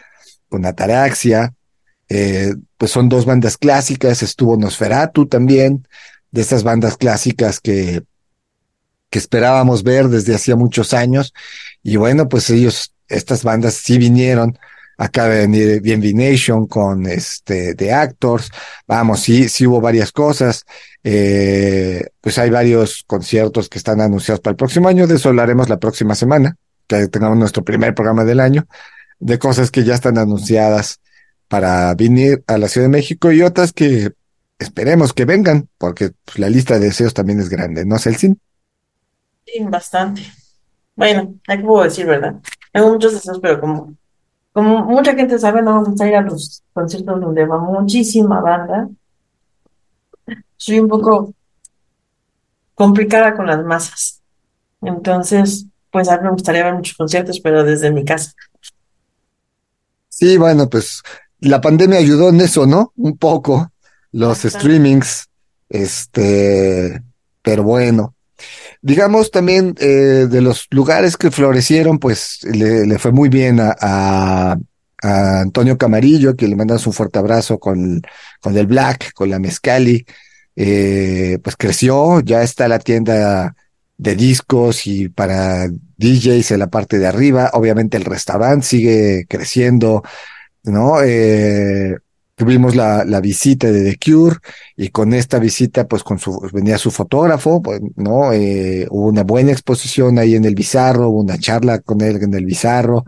con 0.49 0.67
Ataraxia, 0.67 1.55
eh, 2.09 2.55
pues 2.83 2.91
son 2.91 3.09
dos 3.09 3.27
bandas 3.27 3.59
clásicas, 3.59 4.25
estuvo 4.25 4.57
Nosferatu 4.57 5.27
también, 5.27 5.87
de 6.33 6.41
esas 6.41 6.65
bandas 6.65 6.97
clásicas 6.97 7.61
que, 7.61 8.03
que 9.09 9.19
esperábamos 9.21 9.85
ver 9.85 10.09
desde 10.09 10.35
hacía 10.35 10.57
muchos 10.57 10.93
años, 10.93 11.33
y 11.85 11.95
bueno, 11.95 12.29
pues 12.29 12.51
ellos, 12.51 12.93
estas 13.07 13.45
bandas 13.45 13.75
sí 13.75 13.99
vinieron, 13.99 14.59
acaba 14.99 15.29
de 15.29 15.41
venir 15.43 15.81
Bien 15.81 16.01
Nation 16.13 16.67
con 16.67 17.07
este 17.07 17.77
The 17.77 17.93
Actors, 17.93 18.51
vamos, 18.89 19.21
sí, 19.21 19.49
sí 19.49 19.65
hubo 19.65 19.81
varias 19.81 20.11
cosas, 20.11 20.65
eh, 21.05 22.05
pues 22.21 22.37
hay 22.39 22.51
varios 22.51 23.05
conciertos 23.07 23.69
que 23.69 23.79
están 23.79 24.01
anunciados 24.01 24.41
para 24.41 24.55
el 24.55 24.57
próximo 24.57 24.89
año, 24.89 25.07
de 25.07 25.15
eso 25.15 25.29
hablaremos 25.29 25.69
la 25.69 25.79
próxima 25.79 26.17
semana, 26.17 26.57
que 26.89 27.07
tengamos 27.07 27.39
nuestro 27.39 27.63
primer 27.63 27.95
programa 27.95 28.25
del 28.25 28.41
año, 28.41 28.67
de 29.21 29.39
cosas 29.39 29.71
que 29.71 29.85
ya 29.85 29.95
están 29.95 30.19
anunciadas 30.19 30.99
para 31.53 31.95
venir 31.95 32.43
a 32.47 32.57
la 32.57 32.67
Ciudad 32.67 32.87
de 32.87 32.93
México 32.93 33.31
y 33.31 33.43
otras 33.43 33.75
que 33.75 34.15
esperemos 34.59 35.13
que 35.13 35.27
vengan, 35.27 35.69
porque 35.77 36.13
pues, 36.25 36.39
la 36.39 36.49
lista 36.49 36.79
de 36.79 36.87
deseos 36.87 37.13
también 37.13 37.41
es 37.41 37.51
grande, 37.51 37.85
¿no, 37.85 37.99
Celsin? 37.99 38.41
Sí, 39.45 39.63
bastante. 39.65 40.23
Bueno, 40.97 41.35
¿qué 41.47 41.59
puedo 41.59 41.85
decir, 41.85 42.07
verdad? 42.07 42.37
Tengo 42.73 42.95
muchos 42.95 43.13
deseos, 43.13 43.39
pero 43.43 43.61
como, 43.61 43.95
como 44.55 44.87
mucha 44.87 45.15
gente 45.15 45.39
sabe, 45.39 45.61
no 45.61 45.79
me 45.79 45.89
gusta 45.91 46.09
ir 46.09 46.17
a 46.17 46.23
los 46.23 46.63
conciertos 46.73 47.21
donde 47.21 47.45
va 47.45 47.59
muchísima 47.59 48.41
banda. 48.41 48.89
Soy 50.57 50.81
un 50.81 50.89
poco 50.89 51.35
complicada 52.75 53.37
con 53.37 53.47
las 53.47 53.63
masas. 53.63 54.23
Entonces, 54.81 55.67
pues 55.91 56.09
a 56.09 56.17
mí 56.17 56.25
me 56.25 56.31
gustaría 56.31 56.65
ver 56.65 56.77
muchos 56.77 56.97
conciertos, 56.97 57.41
pero 57.41 57.63
desde 57.63 57.91
mi 57.91 58.07
casa. 58.07 58.33
Sí, 60.09 60.39
bueno, 60.39 60.69
pues 60.71 61.03
la 61.43 61.61
pandemia 61.61 61.99
ayudó 61.99 62.31
en 62.31 62.41
eso, 62.41 62.67
¿no? 62.67 62.93
Un 62.97 63.19
poco, 63.19 63.73
los 64.13 64.39
streamings, 64.43 65.29
este, 65.69 67.03
pero 67.43 67.63
bueno. 67.63 68.15
Digamos 68.81 69.31
también 69.31 69.75
eh, 69.79 70.27
de 70.29 70.41
los 70.41 70.67
lugares 70.71 71.17
que 71.17 71.31
florecieron, 71.31 71.99
pues 71.99 72.41
le, 72.43 72.87
le 72.87 72.99
fue 72.99 73.13
muy 73.13 73.29
bien 73.29 73.61
a, 73.61 73.77
a, 73.81 74.57
a 75.03 75.41
Antonio 75.41 75.79
Camarillo, 75.79 76.35
que 76.35 76.49
le 76.49 76.57
mandamos 76.57 76.87
un 76.87 76.93
fuerte 76.93 77.19
abrazo 77.19 77.59
con, 77.59 78.03
con 78.41 78.57
el 78.57 78.67
Black, 78.67 79.13
con 79.13 79.31
la 79.31 79.39
Mezcali. 79.39 80.05
Eh, 80.55 81.39
pues 81.43 81.57
creció, 81.57 82.21
ya 82.21 82.43
está 82.43 82.69
la 82.69 82.79
tienda 82.79 83.55
de 83.97 84.17
discos 84.17 84.87
y 84.87 85.09
para 85.09 85.69
DJs 85.97 86.51
en 86.51 86.59
la 86.59 86.69
parte 86.69 86.99
de 86.99 87.07
arriba. 87.07 87.51
Obviamente 87.53 87.97
el 87.97 88.05
restaurante 88.05 88.67
sigue 88.67 89.27
creciendo, 89.29 90.03
¿no? 90.65 91.03
Eh, 91.03 91.97
tuvimos 92.35 92.75
la, 92.75 93.05
la 93.05 93.21
visita 93.21 93.71
de 93.71 93.85
The 93.85 93.99
Cure 93.99 94.37
y 94.77 94.89
con 94.89 95.13
esta 95.15 95.39
visita, 95.39 95.87
pues 95.87 96.03
con 96.03 96.19
su, 96.19 96.41
venía 96.53 96.79
su 96.79 96.91
fotógrafo, 96.91 97.63
pues, 97.63 97.81
¿no? 97.97 98.33
Eh, 98.33 98.87
hubo 98.91 99.09
una 99.09 99.23
buena 99.23 99.53
exposición 99.53 100.19
ahí 100.19 100.35
en 100.35 100.45
el 100.45 100.55
Bizarro, 100.55 101.09
hubo 101.11 101.21
una 101.21 101.39
charla 101.39 101.81
con 101.81 102.01
él 102.01 102.23
en 102.23 102.35
el 102.35 102.45
Bizarro. 102.45 103.05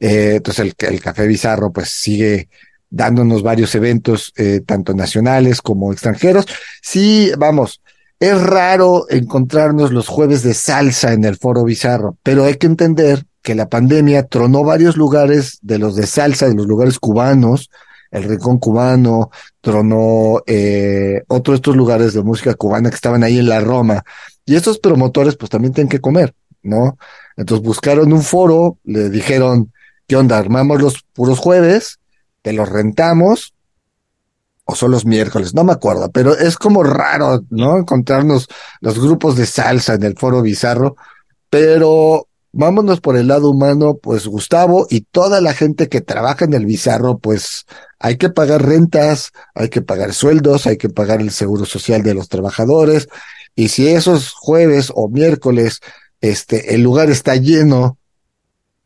Eh, 0.00 0.34
entonces 0.36 0.64
el, 0.66 0.88
el 0.88 1.00
Café 1.00 1.26
Bizarro, 1.26 1.72
pues 1.72 1.90
sigue 1.90 2.48
dándonos 2.90 3.42
varios 3.42 3.74
eventos, 3.74 4.32
eh, 4.36 4.60
tanto 4.64 4.94
nacionales 4.94 5.60
como 5.60 5.92
extranjeros. 5.92 6.46
Sí, 6.80 7.32
vamos, 7.38 7.80
es 8.20 8.40
raro 8.40 9.06
encontrarnos 9.10 9.92
los 9.92 10.08
jueves 10.08 10.42
de 10.42 10.54
salsa 10.54 11.12
en 11.12 11.24
el 11.24 11.36
Foro 11.36 11.64
Bizarro, 11.64 12.16
pero 12.22 12.44
hay 12.44 12.54
que 12.54 12.66
entender 12.66 13.24
que 13.44 13.54
la 13.54 13.68
pandemia 13.68 14.26
tronó 14.26 14.64
varios 14.64 14.96
lugares 14.96 15.58
de 15.60 15.78
los 15.78 15.94
de 15.96 16.06
salsa, 16.06 16.48
de 16.48 16.54
los 16.54 16.66
lugares 16.66 16.98
cubanos, 16.98 17.68
el 18.10 18.24
Rincón 18.24 18.58
Cubano, 18.58 19.30
tronó 19.60 20.42
eh, 20.46 21.22
otro 21.28 21.52
de 21.52 21.56
estos 21.56 21.76
lugares 21.76 22.14
de 22.14 22.22
música 22.22 22.54
cubana 22.54 22.88
que 22.88 22.96
estaban 22.96 23.22
ahí 23.22 23.38
en 23.38 23.48
la 23.50 23.60
Roma. 23.60 24.02
Y 24.46 24.54
estos 24.54 24.78
promotores 24.78 25.36
pues 25.36 25.50
también 25.50 25.74
tienen 25.74 25.90
que 25.90 26.00
comer, 26.00 26.34
¿no? 26.62 26.96
Entonces 27.36 27.66
buscaron 27.66 28.14
un 28.14 28.22
foro, 28.22 28.78
le 28.82 29.10
dijeron, 29.10 29.70
¿qué 30.06 30.16
onda? 30.16 30.38
Armamos 30.38 30.80
los 30.80 31.04
puros 31.12 31.38
jueves, 31.38 31.98
te 32.40 32.54
los 32.54 32.70
rentamos, 32.70 33.52
o 34.64 34.74
son 34.74 34.90
los 34.90 35.04
miércoles, 35.04 35.52
no 35.52 35.64
me 35.64 35.72
acuerdo, 35.72 36.10
pero 36.10 36.34
es 36.34 36.56
como 36.56 36.82
raro, 36.82 37.44
¿no? 37.50 37.76
Encontrarnos 37.76 38.48
los 38.80 38.98
grupos 38.98 39.36
de 39.36 39.44
salsa 39.44 39.94
en 39.94 40.04
el 40.04 40.16
foro 40.16 40.40
bizarro, 40.40 40.96
pero 41.50 42.26
vámonos 42.54 43.00
por 43.00 43.16
el 43.16 43.28
lado 43.28 43.50
humano, 43.50 43.98
pues 44.00 44.26
Gustavo 44.26 44.86
y 44.88 45.02
toda 45.02 45.40
la 45.40 45.52
gente 45.52 45.88
que 45.88 46.00
trabaja 46.00 46.44
en 46.44 46.54
el 46.54 46.66
bizarro, 46.66 47.18
pues 47.18 47.66
hay 47.98 48.16
que 48.16 48.30
pagar 48.30 48.64
rentas, 48.64 49.32
hay 49.54 49.68
que 49.68 49.82
pagar 49.82 50.14
sueldos, 50.14 50.66
hay 50.66 50.76
que 50.76 50.88
pagar 50.88 51.20
el 51.20 51.30
seguro 51.30 51.64
social 51.64 52.02
de 52.02 52.14
los 52.14 52.28
trabajadores, 52.28 53.08
y 53.56 53.68
si 53.68 53.88
esos 53.88 54.32
jueves 54.32 54.92
o 54.94 55.08
miércoles, 55.08 55.80
este, 56.20 56.74
el 56.74 56.82
lugar 56.82 57.10
está 57.10 57.36
lleno, 57.36 57.98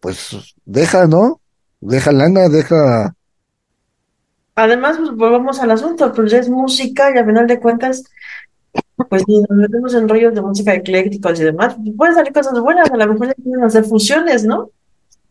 pues 0.00 0.57
deja, 0.64 1.07
¿no? 1.07 1.40
Deja 1.81 2.12
lana, 2.12 2.48
deja 2.48 3.14
Además, 4.59 4.96
pues 4.98 5.12
volvamos 5.12 5.61
al 5.61 5.70
asunto, 5.70 6.12
pues 6.12 6.33
es 6.33 6.48
música 6.48 7.12
y 7.14 7.18
a 7.18 7.24
final 7.24 7.46
de 7.46 7.61
cuentas, 7.61 8.02
pues 9.08 9.22
si 9.26 9.40
nos 9.40 9.50
metemos 9.50 9.94
en 9.94 10.08
rollos 10.08 10.34
de 10.34 10.42
música 10.42 10.74
eclécticos 10.74 11.40
y 11.40 11.44
demás, 11.44 11.76
pueden 11.96 12.14
salir 12.14 12.32
cosas 12.32 12.60
buenas, 12.60 12.90
a 12.90 12.96
lo 12.96 13.12
mejor 13.12 13.28
ya 13.28 13.34
quieren 13.34 13.64
hacer 13.64 13.84
fusiones, 13.84 14.44
¿no? 14.44 14.70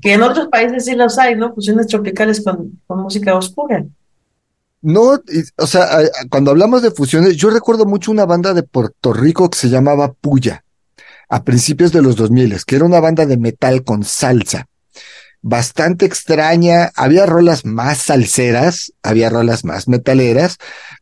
Que 0.01 0.13
en 0.13 0.23
otros 0.23 0.47
países 0.47 0.85
sí 0.85 0.95
los 0.95 1.17
hay, 1.17 1.35
¿no? 1.35 1.53
Fusiones 1.53 1.87
tropicales 1.87 2.43
con, 2.43 2.79
con 2.85 3.01
música 3.01 3.35
oscura. 3.35 3.83
No, 4.81 5.19
o 5.57 5.67
sea, 5.67 5.87
cuando 6.29 6.51
hablamos 6.51 6.81
de 6.81 6.91
fusiones, 6.91 7.35
yo 7.35 7.49
recuerdo 7.49 7.85
mucho 7.85 8.11
una 8.11 8.25
banda 8.25 8.53
de 8.53 8.63
Puerto 8.63 9.11
Rico 9.11 9.49
que 9.49 9.57
se 9.57 9.69
llamaba 9.69 10.13
Puya, 10.13 10.63
a 11.29 11.43
principios 11.43 11.91
de 11.91 12.01
los 12.01 12.15
2000, 12.15 12.63
que 12.65 12.75
era 12.75 12.85
una 12.85 12.99
banda 12.99 13.25
de 13.25 13.37
metal 13.37 13.83
con 13.83 14.03
salsa, 14.03 14.67
bastante 15.41 16.05
extraña, 16.05 16.91
había 16.95 17.25
rolas 17.25 17.65
más 17.65 17.99
salseras, 17.99 18.93
había 19.03 19.29
rolas 19.29 19.65
más 19.65 19.87
metaleras, 19.87 20.57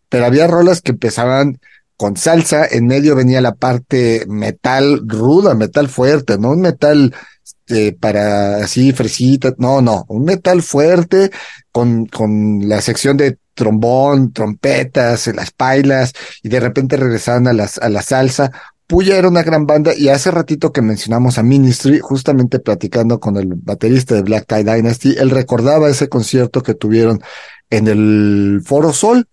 pero 0.09 0.25
había 0.25 0.47
rolas 0.47 0.81
que 0.81 0.91
empezaban 0.91 1.59
con 1.97 2.17
salsa, 2.17 2.65
en 2.65 2.87
medio 2.87 3.15
venía 3.15 3.41
la 3.41 3.55
parte 3.55 4.25
metal 4.27 5.01
ruda, 5.07 5.55
metal 5.55 5.87
fuerte, 5.87 6.37
no 6.37 6.51
un 6.51 6.61
metal 6.61 7.13
este, 7.43 7.93
para 7.93 8.57
así 8.57 8.91
fresita, 8.91 9.53
no, 9.57 9.81
no, 9.81 10.05
un 10.09 10.25
metal 10.25 10.61
fuerte 10.61 11.31
con, 11.71 12.05
con 12.05 12.67
la 12.67 12.81
sección 12.81 13.17
de 13.17 13.37
trombón, 13.53 14.33
trompetas, 14.33 15.27
las 15.27 15.51
pailas, 15.51 16.13
y 16.43 16.49
de 16.49 16.59
repente 16.59 16.97
regresaban 16.97 17.47
a 17.47 17.53
las, 17.53 17.77
a 17.77 17.89
la 17.89 18.01
salsa. 18.01 18.51
Puya 18.87 19.17
era 19.17 19.29
una 19.29 19.41
gran 19.41 19.65
banda 19.65 19.95
y 19.95 20.09
hace 20.09 20.29
ratito 20.29 20.71
que 20.71 20.83
mencionamos 20.83 21.39
a 21.39 21.43
Ministry, 21.43 21.99
justamente 21.99 22.59
platicando 22.59 23.19
con 23.19 23.37
el 23.37 23.47
baterista 23.55 24.13
de 24.13 24.21
Black 24.21 24.45
Tie 24.45 24.63
Dynasty, 24.63 25.15
él 25.17 25.31
recordaba 25.31 25.89
ese 25.89 26.07
concierto 26.07 26.61
que 26.61 26.75
tuvieron 26.75 27.19
en 27.71 27.87
el 27.87 28.61
Foro 28.63 28.93
Sol 28.93 29.27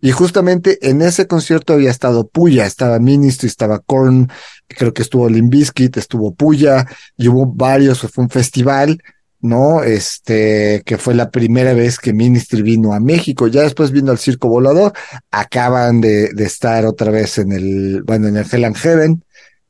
y 0.00 0.10
justamente 0.10 0.78
en 0.88 1.02
ese 1.02 1.26
concierto 1.26 1.72
había 1.72 1.90
estado 1.90 2.26
Puya, 2.28 2.66
estaba 2.66 2.98
Ministry, 2.98 3.48
estaba 3.48 3.78
Korn, 3.78 4.30
creo 4.68 4.92
que 4.92 5.02
estuvo 5.02 5.28
Limbiskit, 5.28 5.96
estuvo 5.96 6.34
Puya 6.34 6.86
y 7.16 7.28
hubo 7.28 7.46
varios, 7.46 8.00
fue 8.00 8.24
un 8.24 8.30
festival 8.30 9.00
¿no? 9.40 9.82
Este, 9.82 10.82
que 10.84 10.98
fue 10.98 11.14
la 11.14 11.30
primera 11.30 11.74
vez 11.74 11.98
que 11.98 12.12
Ministry 12.12 12.62
vino 12.62 12.92
a 12.92 13.00
México, 13.00 13.46
ya 13.46 13.62
después 13.62 13.90
vino 13.90 14.10
al 14.10 14.18
Circo 14.18 14.48
Volador, 14.48 14.92
acaban 15.30 16.00
de, 16.00 16.30
de 16.32 16.44
estar 16.44 16.84
otra 16.86 17.10
vez 17.10 17.38
en 17.38 17.52
el, 17.52 18.02
bueno, 18.02 18.28
en 18.28 18.36
el 18.36 18.46
Hell 18.50 18.64
and 18.64 18.76
Heaven, 18.76 19.24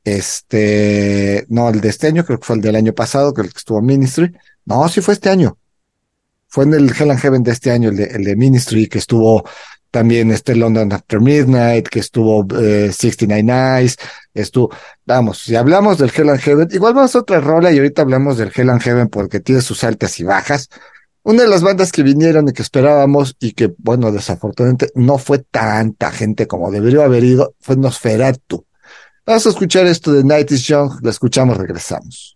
este, 0.04 1.46
no, 1.48 1.68
el 1.68 1.80
de 1.80 1.88
este 1.88 2.06
año, 2.06 2.24
creo 2.24 2.38
que 2.38 2.46
fue 2.46 2.56
el 2.56 2.62
del 2.62 2.76
año 2.76 2.92
pasado, 2.92 3.34
que 3.34 3.42
estuvo 3.42 3.82
Ministry, 3.82 4.32
no, 4.64 4.88
sí 4.88 5.00
fue 5.00 5.14
este 5.14 5.30
año, 5.30 5.58
fue 6.48 6.64
en 6.64 6.74
el 6.74 6.90
Hell 6.90 7.10
and 7.10 7.20
Heaven 7.20 7.42
de 7.42 7.52
este 7.52 7.70
año, 7.70 7.90
el 7.90 7.96
de, 7.96 8.04
el 8.04 8.24
de 8.24 8.36
Ministry, 8.36 8.86
que 8.86 8.98
estuvo 8.98 9.44
también 9.96 10.30
este 10.30 10.54
London 10.54 10.92
After 10.92 11.22
Midnight, 11.22 11.88
que 11.88 12.00
estuvo 12.00 12.46
eh, 12.60 12.92
69 12.92 13.80
Eyes, 13.80 13.96
estuvo, 14.34 14.70
vamos, 15.06 15.38
si 15.38 15.56
hablamos 15.56 15.96
del 15.96 16.12
Hell 16.14 16.28
and 16.28 16.38
Heaven, 16.38 16.68
igual 16.72 16.92
vamos 16.92 17.16
a 17.16 17.20
otra 17.20 17.40
rola 17.40 17.72
y 17.72 17.78
ahorita 17.78 18.02
hablamos 18.02 18.36
del 18.36 18.52
Hell 18.54 18.68
and 18.68 18.82
Heaven 18.82 19.08
porque 19.08 19.40
tiene 19.40 19.62
sus 19.62 19.84
altas 19.84 20.20
y 20.20 20.24
bajas. 20.24 20.68
Una 21.22 21.44
de 21.44 21.48
las 21.48 21.62
bandas 21.62 21.92
que 21.92 22.02
vinieron 22.02 22.46
y 22.46 22.52
que 22.52 22.60
esperábamos 22.60 23.36
y 23.40 23.52
que, 23.52 23.72
bueno, 23.78 24.12
desafortunadamente 24.12 24.90
no 24.94 25.16
fue 25.16 25.38
tanta 25.38 26.10
gente 26.10 26.46
como 26.46 26.70
debería 26.70 27.04
haber 27.04 27.24
ido, 27.24 27.54
fue 27.58 27.76
Nosferatu. 27.76 28.66
Vamos 29.24 29.46
a 29.46 29.48
escuchar 29.48 29.86
esto 29.86 30.12
de 30.12 30.24
Night 30.24 30.50
is 30.50 30.66
Young, 30.66 31.00
la 31.00 31.08
escuchamos, 31.08 31.56
regresamos. 31.56 32.35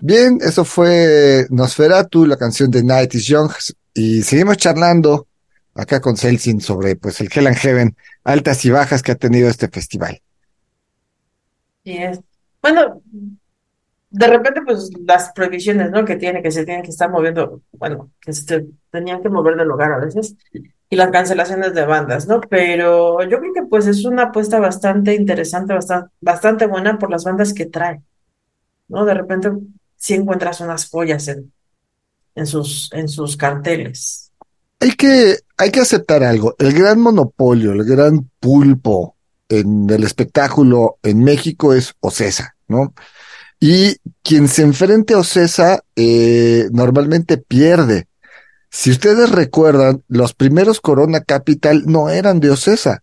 Bien, 0.00 0.38
eso 0.40 0.64
fue 0.64 1.46
Nosferatu, 1.50 2.26
la 2.26 2.36
canción 2.36 2.70
de 2.70 2.82
Night 2.82 3.14
is 3.14 3.26
Young, 3.26 3.50
y 3.94 4.22
seguimos 4.22 4.56
charlando 4.56 5.28
acá 5.74 6.00
con 6.00 6.16
Celsin 6.16 6.60
sobre 6.60 6.96
pues 6.96 7.20
el 7.20 7.30
Hell 7.32 7.46
and 7.46 7.56
Heaven, 7.56 7.96
altas 8.24 8.64
y 8.64 8.70
bajas 8.70 9.02
que 9.02 9.12
ha 9.12 9.14
tenido 9.14 9.48
este 9.48 9.68
festival. 9.68 10.20
Y 11.84 11.98
es, 11.98 12.20
bueno, 12.60 13.00
de 14.14 14.26
repente, 14.28 14.62
pues 14.62 14.90
las 15.04 15.32
prohibiciones, 15.32 15.90
¿no? 15.90 16.04
Que 16.04 16.14
tiene, 16.14 16.40
que 16.40 16.52
se 16.52 16.64
tienen 16.64 16.84
que 16.84 16.90
estar 16.90 17.10
moviendo, 17.10 17.62
bueno, 17.72 18.12
que 18.20 18.32
se 18.32 18.64
tenían 18.90 19.20
que 19.20 19.28
mover 19.28 19.56
del 19.56 19.66
lugar 19.66 19.92
a 19.92 19.98
veces, 19.98 20.36
y 20.88 20.94
las 20.94 21.10
cancelaciones 21.10 21.74
de 21.74 21.84
bandas, 21.84 22.28
¿no? 22.28 22.40
Pero 22.40 23.20
yo 23.24 23.40
creo 23.40 23.52
que 23.52 23.62
pues 23.64 23.88
es 23.88 24.04
una 24.04 24.24
apuesta 24.24 24.60
bastante 24.60 25.16
interesante, 25.16 25.74
bastante, 25.74 26.10
bastante 26.20 26.66
buena 26.66 26.96
por 26.96 27.10
las 27.10 27.24
bandas 27.24 27.52
que 27.52 27.66
trae, 27.66 28.02
¿no? 28.86 29.04
De 29.04 29.14
repente 29.14 29.50
sí 29.96 30.14
encuentras 30.14 30.60
unas 30.60 30.88
joyas 30.88 31.26
en, 31.26 31.52
en 32.36 32.46
sus, 32.46 32.92
en 32.92 33.08
sus 33.08 33.36
carteles. 33.36 34.30
Hay 34.78 34.92
que, 34.92 35.38
hay 35.56 35.70
que 35.72 35.80
aceptar 35.80 36.22
algo. 36.22 36.54
El 36.58 36.72
gran 36.72 37.00
monopolio, 37.00 37.72
el 37.72 37.82
gran 37.82 38.30
pulpo 38.38 39.16
en 39.48 39.90
el 39.90 40.04
espectáculo 40.04 40.98
en 41.02 41.24
México 41.24 41.74
es 41.74 41.94
Ocesa, 41.98 42.54
¿no? 42.68 42.94
Y 43.66 43.96
quien 44.22 44.48
se 44.48 44.60
enfrente 44.60 45.14
a 45.14 45.18
Ocesa 45.20 45.82
eh, 45.96 46.68
normalmente 46.70 47.38
pierde. 47.38 48.08
Si 48.70 48.90
ustedes 48.90 49.30
recuerdan, 49.30 50.02
los 50.06 50.34
primeros 50.34 50.82
Corona 50.82 51.22
Capital 51.22 51.84
no 51.86 52.10
eran 52.10 52.40
de 52.40 52.50
Ocesa, 52.50 53.02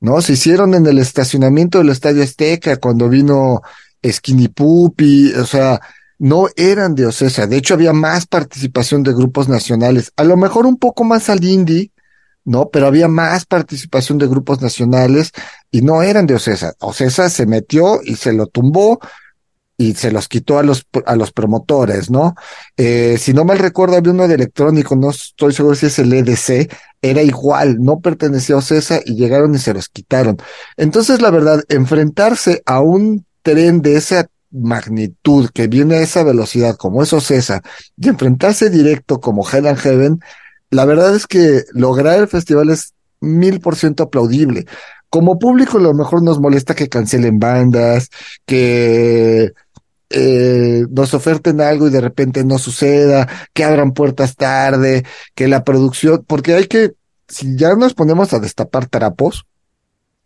¿no? 0.00 0.22
Se 0.22 0.32
hicieron 0.32 0.72
en 0.72 0.86
el 0.86 0.98
estacionamiento 0.98 1.76
del 1.76 1.90
Estadio 1.90 2.22
Azteca 2.22 2.78
cuando 2.78 3.10
vino 3.10 3.60
Skinny 4.02 4.48
Puppy, 4.48 5.34
o 5.34 5.44
sea, 5.44 5.78
no 6.18 6.48
eran 6.56 6.94
de 6.94 7.04
Ocesa. 7.04 7.46
De 7.46 7.58
hecho, 7.58 7.74
había 7.74 7.92
más 7.92 8.26
participación 8.26 9.02
de 9.02 9.12
grupos 9.12 9.46
nacionales, 9.46 10.10
a 10.16 10.24
lo 10.24 10.38
mejor 10.38 10.64
un 10.64 10.78
poco 10.78 11.04
más 11.04 11.28
al 11.28 11.44
indie, 11.44 11.90
¿no? 12.46 12.70
Pero 12.70 12.86
había 12.86 13.08
más 13.08 13.44
participación 13.44 14.16
de 14.16 14.26
grupos 14.26 14.62
nacionales 14.62 15.32
y 15.70 15.82
no 15.82 16.02
eran 16.02 16.26
de 16.26 16.36
Ocesa. 16.36 16.72
Ocesa 16.78 17.28
se 17.28 17.44
metió 17.44 18.00
y 18.02 18.16
se 18.16 18.32
lo 18.32 18.46
tumbó 18.46 18.98
y 19.82 19.94
se 19.94 20.12
los 20.12 20.28
quitó 20.28 20.58
a 20.58 20.62
los, 20.62 20.86
a 21.06 21.16
los 21.16 21.32
promotores, 21.32 22.08
¿no? 22.08 22.36
Eh, 22.76 23.16
si 23.18 23.34
no 23.34 23.44
mal 23.44 23.58
recuerdo, 23.58 23.96
había 23.96 24.12
uno 24.12 24.28
de 24.28 24.36
electrónico, 24.36 24.94
no 24.94 25.10
estoy 25.10 25.52
seguro 25.52 25.74
si 25.74 25.86
es 25.86 25.98
el 25.98 26.12
EDC, 26.12 26.70
era 27.02 27.22
igual, 27.22 27.78
no 27.80 27.98
pertenecía 27.98 28.54
a 28.54 28.58
Ocesa 28.58 29.00
y 29.04 29.16
llegaron 29.16 29.56
y 29.56 29.58
se 29.58 29.74
los 29.74 29.88
quitaron. 29.88 30.36
Entonces, 30.76 31.20
la 31.20 31.30
verdad, 31.30 31.64
enfrentarse 31.68 32.62
a 32.64 32.80
un 32.80 33.26
tren 33.42 33.82
de 33.82 33.96
esa 33.96 34.28
magnitud 34.52 35.50
que 35.52 35.66
viene 35.66 35.96
a 35.96 36.02
esa 36.02 36.22
velocidad 36.22 36.76
como 36.76 37.02
es 37.02 37.12
Ocesa 37.12 37.62
y 37.96 38.08
enfrentarse 38.08 38.70
directo 38.70 39.20
como 39.20 39.48
Hell 39.48 39.66
and 39.66 39.78
Heaven, 39.78 40.20
la 40.70 40.84
verdad 40.84 41.16
es 41.16 41.26
que 41.26 41.64
lograr 41.72 42.20
el 42.20 42.28
festival 42.28 42.70
es 42.70 42.94
mil 43.20 43.58
por 43.58 43.74
ciento 43.74 44.04
aplaudible. 44.04 44.66
Como 45.10 45.38
público, 45.38 45.76
a 45.76 45.82
lo 45.82 45.92
mejor 45.92 46.22
nos 46.22 46.40
molesta 46.40 46.74
que 46.74 46.88
cancelen 46.88 47.38
bandas, 47.38 48.08
que 48.46 49.52
eh, 50.12 50.86
nos 50.90 51.14
oferten 51.14 51.60
algo 51.60 51.88
y 51.88 51.90
de 51.90 52.00
repente 52.00 52.44
no 52.44 52.58
suceda, 52.58 53.28
que 53.52 53.64
abran 53.64 53.92
puertas 53.92 54.36
tarde, 54.36 55.04
que 55.34 55.48
la 55.48 55.64
producción, 55.64 56.24
porque 56.26 56.54
hay 56.54 56.66
que, 56.66 56.92
si 57.28 57.56
ya 57.56 57.74
nos 57.74 57.94
ponemos 57.94 58.32
a 58.32 58.38
destapar 58.38 58.86
trapos, 58.86 59.46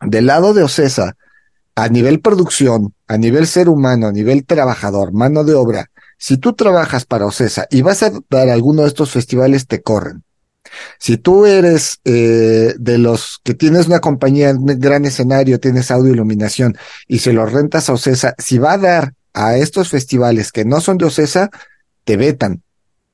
del 0.00 0.26
lado 0.26 0.54
de 0.54 0.62
Ocesa, 0.62 1.16
a 1.74 1.88
nivel 1.88 2.20
producción, 2.20 2.94
a 3.06 3.18
nivel 3.18 3.46
ser 3.46 3.68
humano, 3.68 4.08
a 4.08 4.12
nivel 4.12 4.44
trabajador, 4.44 5.12
mano 5.12 5.44
de 5.44 5.54
obra, 5.54 5.90
si 6.18 6.38
tú 6.38 6.54
trabajas 6.54 7.04
para 7.04 7.26
Ocesa 7.26 7.66
y 7.70 7.82
vas 7.82 8.02
a 8.02 8.10
dar 8.30 8.48
alguno 8.48 8.82
de 8.82 8.88
estos 8.88 9.10
festivales, 9.10 9.66
te 9.66 9.82
corren. 9.82 10.22
Si 10.98 11.16
tú 11.16 11.46
eres 11.46 12.00
eh, 12.04 12.74
de 12.78 12.98
los 12.98 13.40
que 13.44 13.54
tienes 13.54 13.86
una 13.86 14.00
compañía, 14.00 14.50
un 14.50 14.66
gran 14.80 15.04
escenario, 15.04 15.60
tienes 15.60 15.90
audio 15.90 16.12
iluminación 16.12 16.76
y 17.06 17.20
se 17.20 17.32
lo 17.32 17.46
rentas 17.46 17.88
a 17.88 17.92
Ocesa, 17.92 18.34
si 18.38 18.58
va 18.58 18.72
a 18.72 18.78
dar 18.78 19.12
a 19.36 19.56
estos 19.58 19.90
festivales 19.90 20.50
que 20.50 20.64
no 20.64 20.80
son 20.80 20.96
de 20.96 21.04
Ocesa, 21.04 21.50
te 22.04 22.16
vetan. 22.16 22.62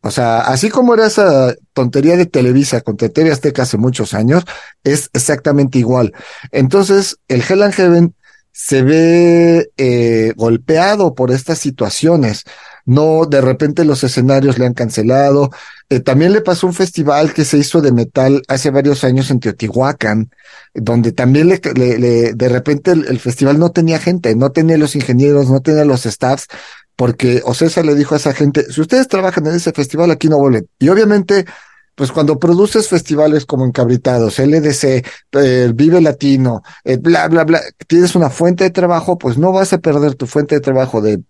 O 0.03 0.11
sea, 0.11 0.41
así 0.41 0.71
como 0.71 0.95
era 0.95 1.07
esa 1.07 1.55
tontería 1.73 2.17
de 2.17 2.27
Televisa 2.27 2.81
con 2.81 2.97
TV 2.97 3.33
Azteca 3.33 3.63
hace 3.63 3.77
muchos 3.77 4.15
años, 4.15 4.45
es 4.85 5.11
exactamente 5.13 5.79
igual. 5.79 6.13
Entonces, 6.53 7.19
el 7.27 7.43
Hell 7.43 7.63
and 7.63 7.75
Heaven 7.75 8.15
se 8.53 8.83
ve 8.83 9.71
eh, 9.77 10.33
golpeado 10.37 11.15
por 11.15 11.33
estas 11.33 11.59
situaciones. 11.59 12.45
No, 12.85 13.27
de 13.27 13.41
repente 13.41 13.85
los 13.85 14.03
escenarios 14.05 14.59
le 14.59 14.67
han 14.67 14.75
cancelado. 14.75 15.51
Eh, 15.89 16.01
también 16.01 16.33
le 16.33 16.41
pasó 16.41 16.67
un 16.67 16.75
festival 16.75 17.33
que 17.33 17.45
se 17.45 17.59
hizo 17.59 17.81
de 17.81 17.93
metal 17.93 18.43
hace 18.49 18.71
varios 18.71 19.05
años 19.05 19.31
en 19.31 19.41
Teotihuacán, 19.41 20.31
donde 20.75 21.13
también 21.13 21.49
le, 21.49 21.61
le, 21.75 22.35
de 22.35 22.49
repente 22.49 22.93
el, 22.93 23.07
el, 23.07 23.21
festival 23.21 23.59
no 23.59 23.71
tenía 23.71 23.99
gente, 23.99 24.35
no 24.35 24.51
tenía 24.51 24.79
los 24.79 24.97
ingenieros, 24.97 25.51
no 25.51 25.61
tenía 25.61 25.85
los 25.85 26.05
staffs, 26.07 26.49
porque 26.97 27.43
Ocesa 27.45 27.83
le 27.83 27.95
dijo 27.95 28.15
a 28.15 28.19
esa 28.19 28.33
gente, 28.33 28.65
si 28.71 28.81
ustedes 28.81 29.09
trabajan 29.09 29.47
en 29.47 29.55
ese 29.55 29.73
festival, 29.73 30.11
aquí 30.11 30.29
no 30.29 30.39
vuelven. 30.39 30.69
Y 30.79 30.89
obviamente, 30.89 31.47
pues 31.95 32.13
cuando 32.13 32.39
produces 32.39 32.89
festivales 32.89 33.47
como 33.47 33.65
Encabritados, 33.67 34.39
LDC, 34.39 35.05
eh, 35.33 35.73
Vive 35.75 36.01
Latino, 36.01 36.63
eh, 36.85 36.97
bla, 36.97 37.29
bla, 37.29 37.45
bla, 37.45 37.61
tienes 37.87 38.15
una 38.15 38.31
fuente 38.31 38.65
de 38.65 38.71
trabajo, 38.71 39.19
pues 39.19 39.39
no 39.39 39.53
vas 39.53 39.73
a 39.73 39.79
perder 39.79 40.15
tu 40.15 40.27
fuente 40.27 40.55
de 40.55 40.61
trabajo 40.61 41.01
de 41.01 41.21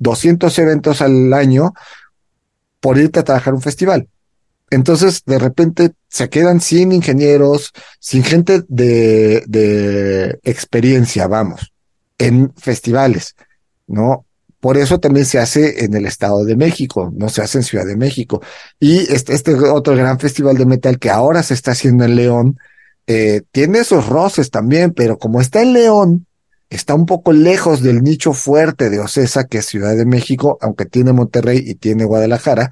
200 0.00 0.58
eventos 0.58 1.00
al 1.00 1.32
año 1.32 1.72
por 2.80 2.98
irte 2.98 3.20
a 3.20 3.24
trabajar 3.24 3.54
un 3.54 3.62
festival. 3.62 4.08
Entonces, 4.70 5.22
de 5.26 5.38
repente 5.38 5.92
se 6.08 6.28
quedan 6.28 6.60
sin 6.60 6.92
ingenieros, 6.92 7.72
sin 7.98 8.24
gente 8.24 8.62
de, 8.68 9.44
de 9.46 10.38
experiencia, 10.42 11.26
vamos, 11.26 11.72
en 12.18 12.52
festivales, 12.54 13.34
¿no? 13.86 14.24
Por 14.60 14.76
eso 14.76 15.00
también 15.00 15.24
se 15.24 15.38
hace 15.38 15.84
en 15.84 15.94
el 15.94 16.06
Estado 16.06 16.44
de 16.44 16.54
México, 16.54 17.12
no 17.16 17.30
se 17.30 17.42
hace 17.42 17.58
en 17.58 17.64
Ciudad 17.64 17.86
de 17.86 17.96
México. 17.96 18.42
Y 18.78 19.12
este, 19.12 19.32
este 19.32 19.54
otro 19.54 19.96
gran 19.96 20.18
festival 20.18 20.56
de 20.56 20.66
metal 20.66 20.98
que 20.98 21.10
ahora 21.10 21.42
se 21.42 21.54
está 21.54 21.72
haciendo 21.72 22.04
en 22.04 22.14
León, 22.14 22.58
eh, 23.06 23.42
tiene 23.52 23.80
esos 23.80 24.06
roces 24.06 24.50
también, 24.50 24.92
pero 24.92 25.18
como 25.18 25.40
está 25.40 25.62
en 25.62 25.72
León, 25.72 26.26
está 26.70 26.94
un 26.94 27.04
poco 27.04 27.32
lejos 27.32 27.82
del 27.82 28.02
nicho 28.02 28.32
fuerte 28.32 28.88
de 28.88 29.00
Ocesa, 29.00 29.44
que 29.44 29.58
es 29.58 29.66
Ciudad 29.66 29.96
de 29.96 30.06
México, 30.06 30.56
aunque 30.60 30.86
tiene 30.86 31.12
Monterrey 31.12 31.62
y 31.66 31.74
tiene 31.74 32.04
Guadalajara, 32.04 32.70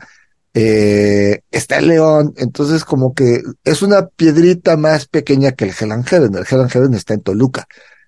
eh, 0.54 1.42
está 1.50 1.78
en 1.78 1.88
León, 1.88 2.34
entonces 2.36 2.84
como 2.84 3.12
que 3.12 3.42
es 3.64 3.82
una 3.82 4.06
piedrita 4.06 4.76
más 4.76 5.06
pequeña 5.06 5.52
que 5.52 5.64
el 5.64 5.74
Hell 5.78 6.04
Heaven. 6.04 6.34
El 6.34 6.46
Hell 6.48 6.68
Heaven 6.68 6.94
está 6.94 7.14
en 7.14 7.20
Toluca, 7.20 7.66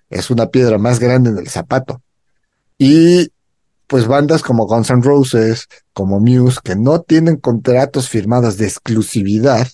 es 0.09 0.31
una 0.31 0.47
piedra 0.47 0.77
más 0.77 0.99
grande 0.99 1.29
en 1.29 1.37
el 1.37 1.49
zapato. 1.49 2.01
Y 2.77 3.31
pues 3.87 4.07
bandas 4.07 4.41
como 4.41 4.67
Guns 4.67 4.89
N' 4.89 5.03
Roses, 5.03 5.67
como 5.93 6.21
Muse, 6.21 6.59
que 6.63 6.77
no 6.77 7.01
tienen 7.01 7.35
contratos 7.35 8.07
firmados 8.07 8.57
de 8.57 8.65
exclusividad, 8.65 9.67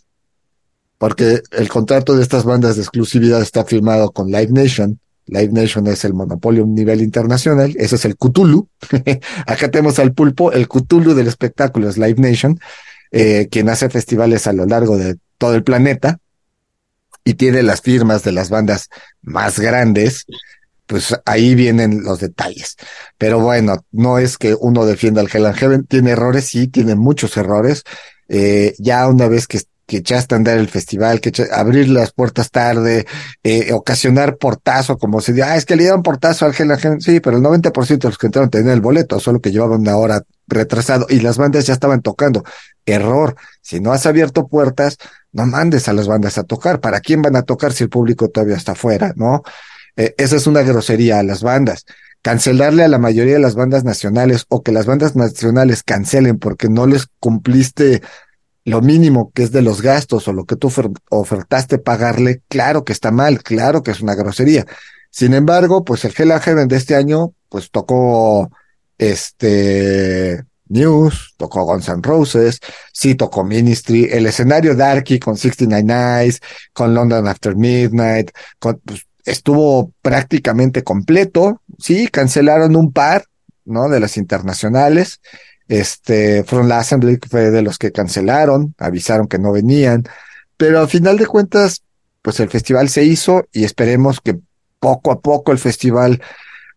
porque 0.97 1.41
el 1.51 1.69
contrato 1.69 2.15
de 2.15 2.23
estas 2.23 2.43
bandas 2.43 2.75
de 2.75 2.81
exclusividad 2.81 3.41
está 3.43 3.63
firmado 3.63 4.11
con 4.11 4.27
Live 4.27 4.49
Nation, 4.51 4.99
Live 5.27 5.51
Nation 5.51 5.87
es 5.87 6.05
el 6.05 6.13
monopolio 6.13 6.63
a 6.63 6.67
nivel 6.67 7.01
internacional, 7.01 7.75
ese 7.77 7.95
es 7.95 8.05
el 8.05 8.15
Cthulhu. 8.17 8.67
Acá 9.45 9.69
tenemos 9.69 9.99
al 9.99 10.13
pulpo, 10.13 10.51
el 10.51 10.67
Cthulhu 10.67 11.13
del 11.13 11.27
espectáculo 11.27 11.89
es 11.89 11.97
Live 11.97 12.15
Nation, 12.17 12.59
eh, 13.11 13.47
quien 13.51 13.69
hace 13.69 13.89
festivales 13.89 14.47
a 14.47 14.53
lo 14.53 14.65
largo 14.65 14.97
de 14.97 15.17
todo 15.37 15.55
el 15.55 15.63
planeta 15.63 16.19
y 17.23 17.33
tiene 17.33 17.61
las 17.61 17.81
firmas 17.81 18.23
de 18.23 18.31
las 18.31 18.49
bandas 18.49 18.89
más 19.21 19.59
grandes. 19.59 20.25
Pues 20.85 21.13
ahí 21.25 21.55
vienen 21.55 22.03
los 22.03 22.21
detalles. 22.21 22.77
Pero 23.17 23.41
bueno, 23.41 23.85
no 23.91 24.17
es 24.17 24.37
que 24.37 24.55
uno 24.57 24.85
defienda 24.85 25.19
al 25.19 25.29
Hell 25.31 25.45
and 25.45 25.57
Heaven, 25.57 25.85
tiene 25.85 26.11
errores, 26.11 26.45
sí, 26.45 26.69
tiene 26.69 26.95
muchos 26.95 27.35
errores. 27.35 27.83
Eh, 28.29 28.73
ya 28.77 29.05
una 29.07 29.27
vez 29.27 29.47
que 29.47 29.59
que 29.87 29.97
echaste 29.97 30.35
a 30.35 30.37
andar 30.37 30.57
el 30.57 30.67
festival, 30.67 31.21
que 31.21 31.31
abrir 31.51 31.87
las 31.87 32.11
puertas 32.11 32.51
tarde, 32.51 33.07
eh, 33.41 33.71
ocasionar 33.71 34.37
portazo, 34.37 34.97
como 34.97 35.21
se 35.21 35.31
dice, 35.31 35.43
ah, 35.43 35.55
es 35.55 35.65
que 35.65 35.77
le 35.77 35.83
dieron 35.83 36.03
portazo 36.03 36.45
al 36.45 36.53
Hell 36.57 36.71
and 36.71 37.01
sí, 37.01 37.21
pero 37.21 37.37
el 37.37 37.43
90% 37.43 38.07
de 38.07 38.09
los 38.09 38.17
que 38.17 38.27
entraron 38.27 38.49
tenían 38.49 38.73
el 38.73 38.81
boleto, 38.81 39.19
solo 39.19 39.39
que 39.39 39.51
llevaban 39.51 39.79
una 39.79 39.95
hora 39.95 40.21
retrasado 40.45 41.07
y 41.09 41.21
las 41.21 41.37
bandas 41.37 41.65
ya 41.65 41.73
estaban 41.73 42.01
tocando. 42.01 42.43
Error, 42.85 43.35
si 43.61 43.79
no 43.79 43.93
has 43.93 44.05
abierto 44.05 44.47
puertas, 44.47 44.97
no 45.31 45.45
mandes 45.45 45.87
a 45.87 45.93
las 45.93 46.07
bandas 46.07 46.37
a 46.37 46.43
tocar. 46.43 46.81
¿Para 46.81 46.99
quién 46.99 47.21
van 47.21 47.37
a 47.37 47.43
tocar 47.43 47.71
si 47.71 47.85
el 47.85 47.89
público 47.89 48.29
todavía 48.29 48.57
está 48.57 48.73
afuera, 48.73 49.13
no? 49.15 49.43
Eh, 49.95 50.13
esa 50.17 50.35
es 50.35 50.47
una 50.47 50.61
grosería 50.61 51.19
a 51.19 51.23
las 51.23 51.41
bandas 51.41 51.85
cancelarle 52.21 52.83
a 52.83 52.89
la 52.89 52.97
mayoría 52.97 53.35
de 53.35 53.39
las 53.39 53.55
bandas 53.55 53.85
nacionales 53.85 54.45
o 54.49 54.61
que 54.61 54.73
las 54.73 54.85
bandas 54.85 55.15
nacionales 55.15 55.81
cancelen 55.81 56.37
porque 56.39 56.67
no 56.67 56.85
les 56.85 57.07
cumpliste 57.19 58.01
lo 58.67 58.81
mínimo 58.81 59.31
que 59.33 59.43
es 59.43 59.53
de 59.53 59.61
los 59.61 59.81
gastos 59.81 60.27
o 60.27 60.33
lo 60.33 60.43
que 60.43 60.57
tú 60.57 60.69
ofertaste 61.09 61.77
pagarle, 61.77 62.41
claro 62.49 62.83
que 62.83 62.91
está 62.91 63.11
mal, 63.11 63.41
claro 63.41 63.81
que 63.81 63.91
es 63.91 64.01
una 64.01 64.13
grosería. 64.13 64.65
Sin 65.09 65.33
embargo, 65.33 65.85
pues 65.85 66.03
el 66.03 66.13
Hell 66.17 66.37
Heaven 66.37 66.67
de 66.67 66.75
este 66.75 66.93
año, 66.93 67.31
pues 67.47 67.71
tocó 67.71 68.51
este 68.97 70.43
News, 70.67 71.33
tocó 71.37 71.63
Guns 71.63 71.87
N' 71.87 72.01
Roses, 72.03 72.59
sí 72.91 73.15
tocó 73.15 73.45
Ministry, 73.45 74.09
el 74.11 74.25
escenario 74.25 74.75
Darky 74.75 75.17
con 75.17 75.37
69 75.37 76.23
Eyes, 76.23 76.41
con 76.73 76.93
London 76.93 77.25
After 77.25 77.55
Midnight, 77.55 78.31
con, 78.59 78.81
pues, 78.83 79.07
estuvo 79.23 79.93
prácticamente 80.01 80.83
completo, 80.83 81.61
sí, 81.79 82.09
cancelaron 82.09 82.75
un 82.75 82.91
par, 82.91 83.23
¿no? 83.63 83.87
De 83.87 84.01
las 84.01 84.17
internacionales, 84.17 85.21
este, 85.67 86.43
fueron 86.43 86.69
la 86.69 86.79
Assembly, 86.79 87.17
que 87.19 87.29
fue 87.29 87.51
de 87.51 87.61
los 87.61 87.77
que 87.77 87.91
cancelaron, 87.91 88.73
avisaron 88.77 89.27
que 89.27 89.39
no 89.39 89.51
venían, 89.51 90.03
pero 90.55 90.79
al 90.79 90.87
final 90.87 91.17
de 91.17 91.27
cuentas, 91.27 91.83
pues 92.21 92.39
el 92.39 92.49
festival 92.49 92.89
se 92.89 93.03
hizo 93.03 93.47
y 93.51 93.63
esperemos 93.63 94.21
que 94.21 94.39
poco 94.79 95.11
a 95.11 95.19
poco 95.19 95.51
el 95.51 95.59
festival 95.59 96.21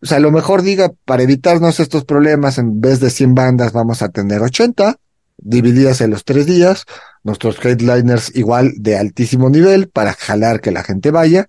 o 0.01 0.07
sea, 0.07 0.17
a 0.17 0.21
lo 0.21 0.31
mejor 0.31 0.63
diga, 0.63 0.91
para 1.05 1.21
evitarnos 1.21 1.79
estos 1.79 2.05
problemas, 2.05 2.57
en 2.57 2.81
vez 2.81 2.99
de 2.99 3.11
100 3.11 3.35
bandas 3.35 3.71
vamos 3.71 4.01
a 4.01 4.09
tener 4.09 4.41
80, 4.41 4.97
divididas 5.37 6.01
en 6.01 6.09
los 6.09 6.25
tres 6.25 6.47
días, 6.47 6.85
nuestros 7.23 7.63
headliners 7.63 8.35
igual 8.35 8.73
de 8.77 8.97
altísimo 8.97 9.49
nivel 9.51 9.89
para 9.89 10.13
jalar 10.13 10.59
que 10.59 10.71
la 10.71 10.83
gente 10.83 11.11
vaya 11.11 11.47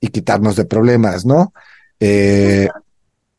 y 0.00 0.08
quitarnos 0.08 0.56
de 0.56 0.64
problemas, 0.64 1.26
¿no? 1.26 1.52
Eh, 2.00 2.68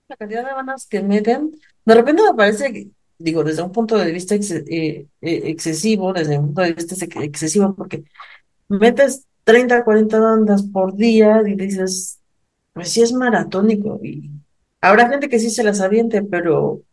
La 0.07 0.15
cantidad 0.15 0.45
de 0.45 0.53
bandas 0.53 0.85
que 0.85 1.01
meten, 1.01 1.59
de 1.83 1.95
repente 1.95 2.21
me 2.21 2.35
parece, 2.35 2.91
digo, 3.23 3.43
desde 3.43 3.63
un 3.63 3.71
punto 3.71 3.97
de 3.97 4.11
vista 4.11 4.35
ex- 4.35 4.51
eh, 4.51 4.65
eh, 5.21 5.41
excesivo, 5.45 6.13
desde 6.13 6.37
un 6.39 6.47
punto 6.47 6.61
de 6.61 6.73
vista 6.73 6.95
ex- 6.95 7.15
excesivo, 7.17 7.75
porque 7.75 8.03
metes 8.69 9.27
30, 9.43 9.83
40 9.85 10.19
bandas 10.19 10.63
por 10.63 10.95
día 10.95 11.41
y 11.47 11.55
dices, 11.55 12.19
pues 12.73 12.89
sí 12.91 13.01
es 13.01 13.13
maratónico 13.13 13.99
y 14.03 14.31
habrá 14.81 15.09
gente 15.09 15.29
que 15.29 15.39
sí 15.39 15.49
se 15.51 15.63
las 15.63 15.81
aviente, 15.81 16.23
pero, 16.23 16.83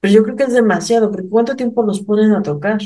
pero 0.00 0.14
yo 0.14 0.22
creo 0.24 0.36
que 0.36 0.44
es 0.44 0.54
demasiado, 0.54 1.10
porque 1.12 1.28
¿cuánto 1.28 1.56
tiempo 1.56 1.82
los 1.84 2.02
ponen 2.02 2.32
a 2.34 2.42
tocar? 2.42 2.80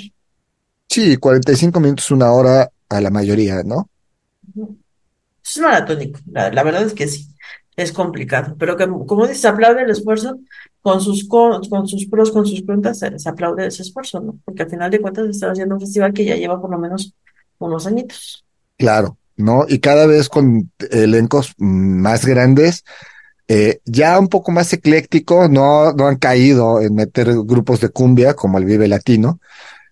sí, 0.88 1.16
45 1.16 1.80
minutos, 1.80 2.10
una 2.10 2.32
hora 2.32 2.68
a 2.88 3.00
la 3.00 3.10
mayoría, 3.10 3.62
¿no? 3.64 3.88
Es 5.44 5.58
maratónico, 5.58 6.20
la, 6.30 6.50
la 6.50 6.62
verdad 6.62 6.82
es 6.84 6.94
que 6.94 7.08
sí, 7.08 7.34
es 7.76 7.92
complicado, 7.92 8.56
pero 8.58 8.76
que, 8.76 8.86
como 8.86 9.26
dices, 9.26 9.40
se 9.40 9.48
aplaude 9.48 9.82
el 9.82 9.90
esfuerzo 9.90 10.38
con 10.82 11.00
sus, 11.00 11.26
con, 11.26 11.62
sus 11.86 12.06
pros, 12.06 12.30
con 12.30 12.46
sus 12.46 12.62
contras, 12.62 12.98
se, 12.98 13.28
aplaude 13.28 13.66
ese 13.66 13.82
esfuerzo, 13.82 14.20
¿no? 14.20 14.38
Porque 14.44 14.62
al 14.62 14.70
final 14.70 14.90
de 14.90 15.00
cuentas 15.00 15.28
está 15.28 15.50
haciendo 15.50 15.74
un 15.74 15.80
festival 15.80 16.12
que 16.12 16.24
ya 16.24 16.36
lleva 16.36 16.60
por 16.60 16.70
lo 16.70 16.78
menos 16.78 17.14
unos 17.58 17.86
añitos. 17.86 18.44
Claro, 18.76 19.16
¿no? 19.36 19.66
Y 19.68 19.78
cada 19.78 20.06
vez 20.06 20.28
con 20.28 20.70
elencos 20.90 21.54
más 21.58 22.24
grandes, 22.24 22.84
eh, 23.48 23.80
ya 23.84 24.18
un 24.18 24.28
poco 24.28 24.52
más 24.52 24.72
ecléctico, 24.72 25.48
no, 25.48 25.92
no 25.92 26.06
han 26.06 26.16
caído 26.16 26.80
en 26.80 26.94
meter 26.94 27.32
grupos 27.44 27.80
de 27.80 27.88
cumbia 27.90 28.34
como 28.34 28.58
el 28.58 28.64
Vive 28.64 28.88
Latino, 28.88 29.40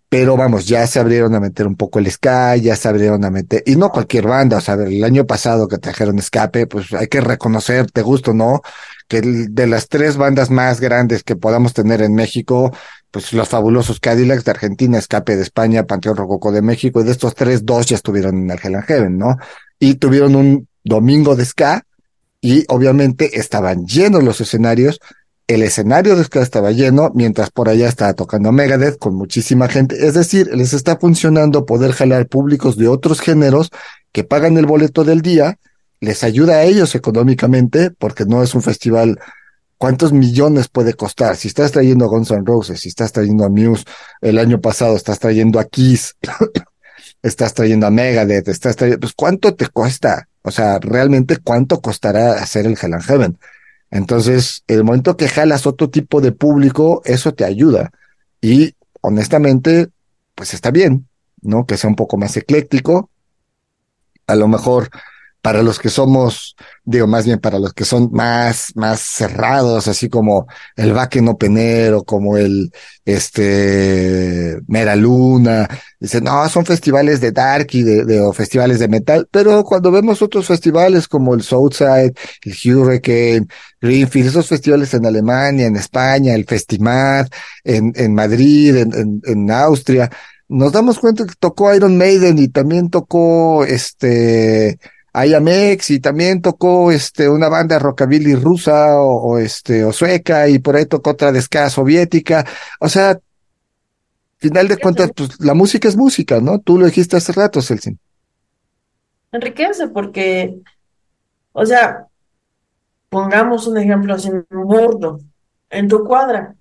pero 0.09 0.37
vamos, 0.37 0.67
ya 0.67 0.87
se 0.87 0.99
abrieron 1.01 1.35
a 1.35 1.41
meter 1.41 1.67
un 1.67 1.77
poco 1.77 1.99
el 1.99 2.11
ska, 2.11 2.57
ya 2.57 2.77
se 2.77 2.89
abrieron 2.89 3.25
a 3.25 3.31
meter, 3.31 3.63
y 3.67 3.77
no 3.77 3.91
cualquier 3.91 4.27
banda, 4.27 4.57
o 4.57 4.61
sea, 4.61 4.75
el 4.75 5.05
año 5.05 5.27
pasado 5.27 5.69
que 5.69 5.77
trajeron 5.77 6.19
Escape, 6.19 6.67
pues 6.67 6.93
hay 6.95 7.09
que 7.09 7.21
reconocer, 7.21 7.91
te 7.91 8.01
gusto, 8.01 8.33
¿no? 8.33 8.63
Que 9.07 9.21
de 9.21 9.67
las 9.67 9.89
tres 9.89 10.17
bandas 10.17 10.51
más 10.51 10.81
grandes 10.81 11.23
que 11.25 11.37
podamos 11.37 11.75
tener 11.75 12.01
en 12.01 12.15
México, 12.15 12.73
pues 13.11 13.35
los 13.35 13.49
fabulosos 13.49 14.01
Cadillacs 14.01 14.45
de 14.45 14.51
Argentina, 14.51 14.99
Escape 14.99 15.37
de 15.37 15.43
España, 15.43 15.85
Panteón 15.85 16.17
Rococo 16.17 16.53
de 16.53 16.63
México, 16.63 17.01
y 17.01 17.05
de 17.05 17.13
estos 17.13 17.35
tres, 17.35 17.67
dos 17.67 17.87
ya 17.87 17.97
estuvieron 17.97 18.39
en 18.39 18.51
el 18.51 18.59
Hell 18.63 18.77
and 18.77 18.85
Heaven, 18.87 19.19
¿no? 19.19 19.37
Y 19.79 19.97
tuvieron 19.97 20.37
un 20.37 20.69
domingo 20.85 21.37
de 21.37 21.45
ska, 21.45 21.85
y 22.41 22.65
obviamente 22.69 23.39
estaban 23.39 23.85
llenos 23.85 24.23
los 24.23 24.41
escenarios, 24.41 25.01
el 25.49 25.63
escenario 25.63 26.15
de 26.15 26.25
ska 26.25 26.43
estaba 26.43 26.73
lleno, 26.73 27.11
mientras 27.15 27.51
por 27.51 27.71
allá 27.71 27.89
estaba 27.89 28.13
tocando 28.13 28.53
Megadeth 28.53 28.99
con 28.99 29.15
muchísima 29.15 29.67
gente. 29.67 30.07
Es 30.07 30.13
decir, 30.13 30.51
les 30.55 30.75
está 30.75 30.99
funcionando 30.99 31.65
poder 31.65 31.93
jalar 31.93 32.29
públicos 32.29 32.77
de 32.77 32.87
otros 32.87 33.21
géneros 33.21 33.71
que 34.13 34.25
pagan 34.25 34.59
el 34.59 34.67
boleto 34.67 35.05
del 35.05 35.23
día, 35.23 35.59
les 36.01 36.23
ayuda 36.23 36.57
a 36.57 36.65
ellos 36.65 36.95
económicamente, 36.95 37.91
porque 37.91 38.27
no 38.27 38.43
es 38.43 38.55
un 38.55 38.63
festival. 38.63 39.19
¿Cuántos 39.79 40.13
millones 40.13 40.69
puede 40.69 40.93
costar? 40.93 41.37
Si 41.37 41.49
estás 41.49 41.73
trayendo 41.73 42.05
a 42.05 42.09
Guns 42.09 42.31
N' 42.31 42.45
Roses, 42.45 42.81
si 42.81 42.91
estás 42.91 43.13
trayendo 43.13 43.45
a 43.45 43.49
Muse, 43.49 43.85
el 44.21 44.39
año 44.39 44.61
pasado 44.61 44.97
estás 44.97 45.19
trayendo 45.19 45.59
a 45.59 45.65
Kiss, 45.65 46.17
estás 47.23 47.55
trayendo 47.55 47.87
a 47.87 47.91
Megadeth, 47.91 48.49
estás 48.49 48.77
trayendo, 48.77 49.01
pues 49.01 49.15
¿cuánto 49.17 49.55
te 49.55 49.67
cuesta? 49.69 50.29
O 50.43 50.51
sea, 50.51 50.79
realmente 50.79 51.39
cuánto 51.39 51.81
costará 51.81 52.33
hacer 52.33 52.67
el 52.67 52.77
Hell 52.81 52.95
and 52.95 53.03
Heaven. 53.03 53.39
Entonces, 53.91 54.65
el 54.67 54.85
momento 54.85 55.17
que 55.17 55.29
jalas 55.29 55.67
otro 55.67 55.91
tipo 55.91 56.21
de 56.21 56.33
público, 56.33 57.03
eso 57.05 57.33
te 57.33 57.45
ayuda. 57.45 57.91
Y 58.41 58.75
honestamente, 59.01 59.89
pues 60.35 60.55
está 60.55 60.71
bien, 60.71 61.09
¿no? 61.41 61.67
Que 61.67 61.77
sea 61.77 61.89
un 61.89 61.97
poco 61.97 62.17
más 62.17 62.37
ecléctico. 62.37 63.11
A 64.27 64.35
lo 64.35 64.47
mejor 64.49 64.91
para 65.41 65.63
los 65.63 65.79
que 65.79 65.89
somos, 65.89 66.57
digo, 66.85 67.07
más 67.07 67.25
bien 67.25 67.39
para 67.39 67.59
los 67.59 67.73
que 67.73 67.85
son 67.85 68.11
más, 68.13 68.73
más 68.75 69.01
cerrados, 69.01 69.87
así 69.87 70.09
como 70.09 70.47
el 70.77 70.93
Backen 70.93 71.29
Openero, 71.29 72.03
como 72.03 72.37
el, 72.37 72.73
este, 73.05 74.59
Mera 74.67 74.97
Luna, 74.97 75.69
dicen, 76.01 76.25
no, 76.25 76.49
son 76.49 76.67
festivales 76.67 77.21
de 77.21 77.33
dark 77.33 77.69
y 77.73 77.83
de, 77.83 78.05
de, 78.05 78.21
o 78.21 78.33
festivales 78.33 78.81
de 78.81 78.89
metal, 78.89 79.29
pero 79.31 79.63
cuando 79.65 79.93
vemos 79.93 80.23
otros 80.23 80.47
festivales 80.47 81.07
como 81.07 81.35
el 81.35 81.43
Southside, 81.43 82.13
el 82.43 82.75
Hurricane, 82.75 83.47
Greenfield, 83.81 84.29
esos 84.29 84.49
festivales 84.49 84.93
en 84.95 85.07
Alemania, 85.07 85.67
en 85.67 85.77
España, 85.77 86.35
el 86.35 86.47
Festimad, 86.47 87.29
en, 87.63 87.93
en 87.95 88.15
Madrid, 88.15 88.77
en, 88.77 89.21
en 89.25 89.51
Austria, 89.53 90.11
nos 90.49 90.73
damos 90.73 90.99
cuenta 90.99 91.27
que 91.27 91.35
tocó 91.39 91.75
Iron 91.75 91.97
Maiden 91.97 92.39
y 92.39 92.49
también 92.49 92.91
tocó 92.91 93.65
este 93.65 94.79
IAMX 95.27 95.91
y 95.91 96.01
también 96.01 96.43
tocó 96.43 96.91
este 96.93 97.29
una 97.29 97.49
banda 97.49 97.79
rockabilly 97.79 98.35
rusa 98.35 99.01
o, 99.01 99.33
o 99.33 99.39
este 99.39 99.85
o 99.85 99.93
sueca 99.93 100.49
y 100.49 100.59
por 100.59 100.77
ahí 100.77 100.87
tocó 100.87 101.11
otra 101.11 101.33
de 101.33 101.43
ska 101.43 101.71
soviética. 101.71 102.47
O 102.81 102.89
sea, 102.89 103.19
final 104.39 104.69
de 104.69 104.77
cuentas, 104.79 105.11
pues 105.15 105.41
la 105.41 105.55
música 105.55 105.89
es 105.89 105.97
música, 105.97 106.41
¿no? 106.41 106.61
Tú 106.61 106.79
lo 106.79 106.87
dijiste 106.87 107.17
hace 107.17 107.33
rato, 107.33 107.61
Celsin. 107.61 107.99
Enriquece 109.33 109.89
porque, 109.89 110.57
o 111.53 111.67
sea, 111.67 112.07
pongamos 113.09 113.67
un 113.67 113.79
ejemplo 113.79 114.15
así 114.15 114.31
burdo, 114.51 115.21
en 115.71 115.89
tu 115.89 116.05
cuadra, 116.05 116.55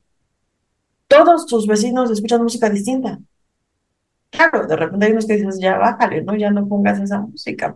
todos 1.08 1.45
tus 1.45 1.66
vecinos 1.66 2.12
escuchan 2.12 2.43
música 2.43 2.70
distinta. 2.70 3.20
Claro, 4.30 4.68
de 4.68 4.76
repente 4.76 5.05
hay 5.05 5.12
unos 5.14 5.26
que 5.26 5.38
dices, 5.38 5.58
ya 5.60 5.78
bájale, 5.78 6.22
¿no? 6.24 6.36
Ya 6.36 6.51
no 6.51 6.68
pongas 6.68 6.99
esa 6.99 7.20
música. 7.20 7.76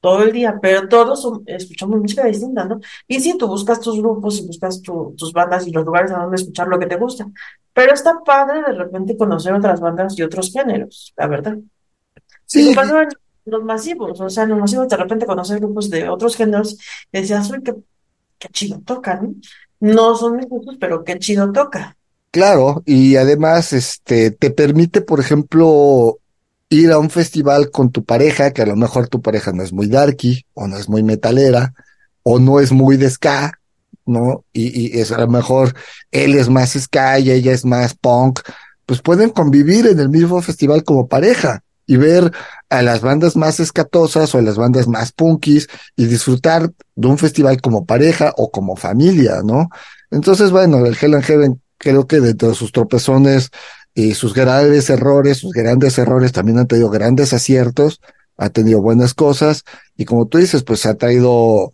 Todo 0.00 0.22
el 0.22 0.32
día, 0.32 0.58
pero 0.62 0.88
todos 0.88 1.20
son- 1.22 1.42
escuchamos 1.46 2.00
música 2.00 2.24
distinta, 2.26 2.64
¿no? 2.64 2.78
Y 3.08 3.18
sí, 3.20 3.36
tú 3.36 3.48
buscas 3.48 3.80
tus 3.80 3.98
grupos 4.00 4.38
y 4.38 4.46
buscas 4.46 4.80
tu- 4.80 5.14
tus 5.16 5.32
bandas 5.32 5.66
y 5.66 5.72
los 5.72 5.84
lugares 5.84 6.12
a 6.12 6.18
donde 6.18 6.36
escuchar 6.36 6.68
lo 6.68 6.78
que 6.78 6.86
te 6.86 6.96
gusta. 6.96 7.26
Pero 7.72 7.94
está 7.94 8.20
padre 8.24 8.62
de 8.62 8.72
repente 8.74 9.16
conocer 9.16 9.52
otras 9.54 9.80
bandas 9.80 10.16
y 10.18 10.22
otros 10.22 10.52
géneros, 10.52 11.12
la 11.16 11.26
verdad. 11.26 11.56
Sí, 12.46 12.70
en 12.70 13.52
los 13.52 13.64
masivos, 13.64 14.20
o 14.20 14.28
sea, 14.30 14.46
los 14.46 14.58
masivos 14.58 14.88
de 14.88 14.96
repente 14.96 15.26
conocer 15.26 15.58
grupos 15.58 15.90
de 15.90 16.08
otros 16.08 16.36
géneros 16.36 16.78
y 17.10 17.20
decías, 17.20 17.50
uy, 17.50 17.62
qué, 17.62 17.74
qué 18.38 18.48
chido 18.50 18.80
tocan. 18.84 19.40
No 19.80 20.14
son 20.16 20.36
mis 20.36 20.48
gustos, 20.48 20.76
pero 20.78 21.02
qué 21.02 21.18
chido 21.18 21.50
toca. 21.52 21.96
Claro, 22.30 22.82
y 22.84 23.16
además, 23.16 23.72
este, 23.72 24.30
te 24.30 24.50
permite, 24.50 25.00
por 25.00 25.18
ejemplo, 25.18 26.18
ir 26.70 26.90
a 26.92 26.98
un 26.98 27.10
festival 27.10 27.70
con 27.70 27.90
tu 27.90 28.04
pareja, 28.04 28.52
que 28.52 28.62
a 28.62 28.66
lo 28.66 28.76
mejor 28.76 29.08
tu 29.08 29.22
pareja 29.22 29.52
no 29.52 29.62
es 29.62 29.72
muy 29.72 29.86
darky, 29.86 30.44
o 30.54 30.66
no 30.66 30.76
es 30.76 30.88
muy 30.88 31.02
metalera, 31.02 31.74
o 32.22 32.38
no 32.38 32.60
es 32.60 32.72
muy 32.72 32.96
de 32.96 33.10
ska, 33.10 33.58
¿no? 34.04 34.44
Y, 34.52 34.96
y 34.96 35.00
es 35.00 35.12
a 35.12 35.18
lo 35.18 35.28
mejor 35.28 35.74
él 36.10 36.34
es 36.34 36.48
más 36.48 36.72
ska 36.72 37.18
y 37.18 37.30
ella 37.30 37.52
es 37.52 37.64
más 37.64 37.94
punk, 37.94 38.40
pues 38.86 39.02
pueden 39.02 39.30
convivir 39.30 39.86
en 39.86 39.98
el 40.00 40.08
mismo 40.08 40.40
festival 40.40 40.82
como 40.84 41.08
pareja 41.08 41.62
y 41.86 41.96
ver 41.96 42.32
a 42.68 42.82
las 42.82 43.00
bandas 43.00 43.34
más 43.34 43.60
escatosas 43.60 44.34
o 44.34 44.38
a 44.38 44.42
las 44.42 44.56
bandas 44.56 44.86
más 44.86 45.10
punkis 45.10 45.68
y 45.96 46.04
disfrutar 46.04 46.70
de 46.94 47.08
un 47.08 47.18
festival 47.18 47.60
como 47.62 47.86
pareja 47.86 48.34
o 48.36 48.50
como 48.50 48.76
familia, 48.76 49.40
¿no? 49.42 49.70
Entonces, 50.10 50.50
bueno, 50.50 50.84
el 50.84 50.96
Hell 51.00 51.14
and 51.14 51.24
Heaven 51.24 51.62
creo 51.78 52.06
que 52.06 52.20
dentro 52.20 52.48
de 52.50 52.54
sus 52.54 52.72
tropezones 52.72 53.50
y 53.98 54.14
sus 54.14 54.32
grandes 54.32 54.90
errores, 54.90 55.38
sus 55.38 55.52
grandes 55.52 55.98
errores 55.98 56.30
también 56.30 56.58
han 56.58 56.68
tenido 56.68 56.88
grandes 56.88 57.32
aciertos, 57.32 58.00
ha 58.36 58.48
tenido 58.48 58.80
buenas 58.80 59.12
cosas 59.12 59.64
y 59.96 60.04
como 60.04 60.28
tú 60.28 60.38
dices, 60.38 60.62
pues 60.62 60.86
ha 60.86 60.94
traído 60.94 61.72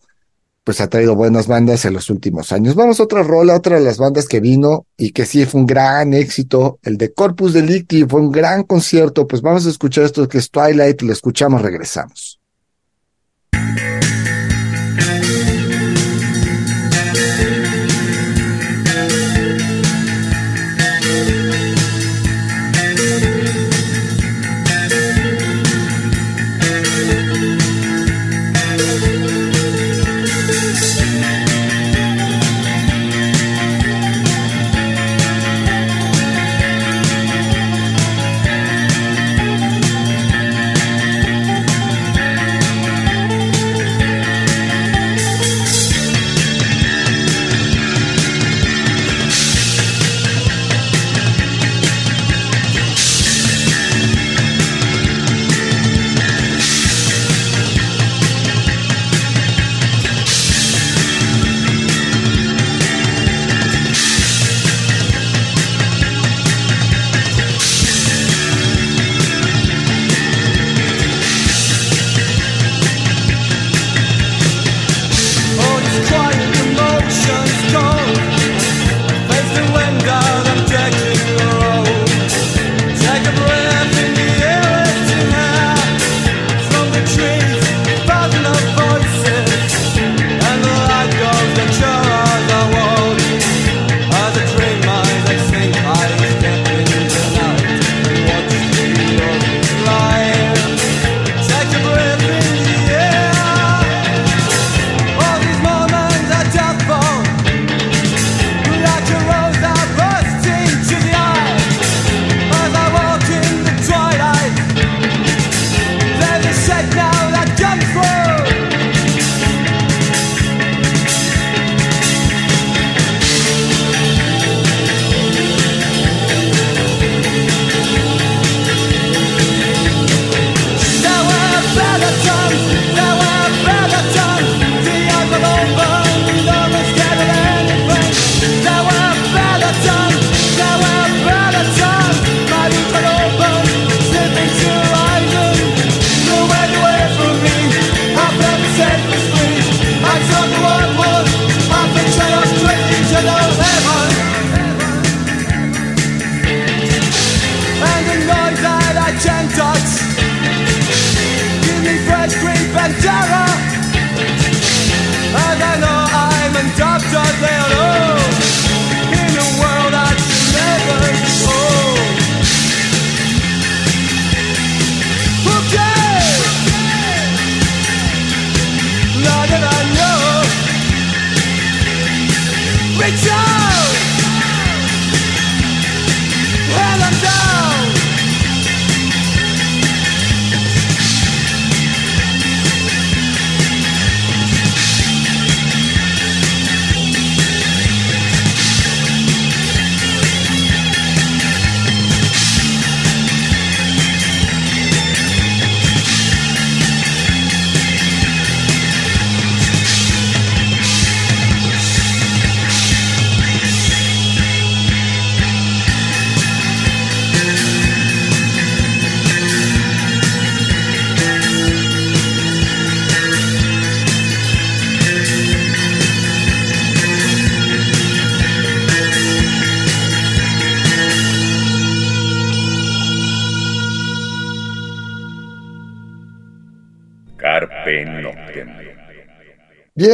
pues 0.64 0.80
ha 0.80 0.88
traído 0.88 1.14
buenas 1.14 1.46
bandas 1.46 1.84
en 1.84 1.92
los 1.92 2.08
últimos 2.08 2.50
años. 2.50 2.74
Vamos 2.74 2.98
a 2.98 3.02
otra 3.02 3.22
rola, 3.22 3.54
otra 3.54 3.76
de 3.76 3.84
las 3.84 3.98
bandas 3.98 4.26
que 4.26 4.40
vino 4.40 4.86
y 4.96 5.12
que 5.12 5.26
sí 5.26 5.44
fue 5.44 5.60
un 5.60 5.66
gran 5.66 6.14
éxito, 6.14 6.78
el 6.82 6.96
de 6.96 7.12
Corpus 7.12 7.52
Delicti, 7.52 8.04
fue 8.04 8.22
un 8.22 8.32
gran 8.32 8.62
concierto, 8.62 9.26
pues 9.26 9.42
vamos 9.42 9.66
a 9.66 9.68
escuchar 9.68 10.04
esto 10.04 10.26
que 10.26 10.38
es 10.38 10.50
Twilight, 10.50 11.02
lo 11.02 11.12
escuchamos, 11.12 11.60
regresamos. 11.60 12.40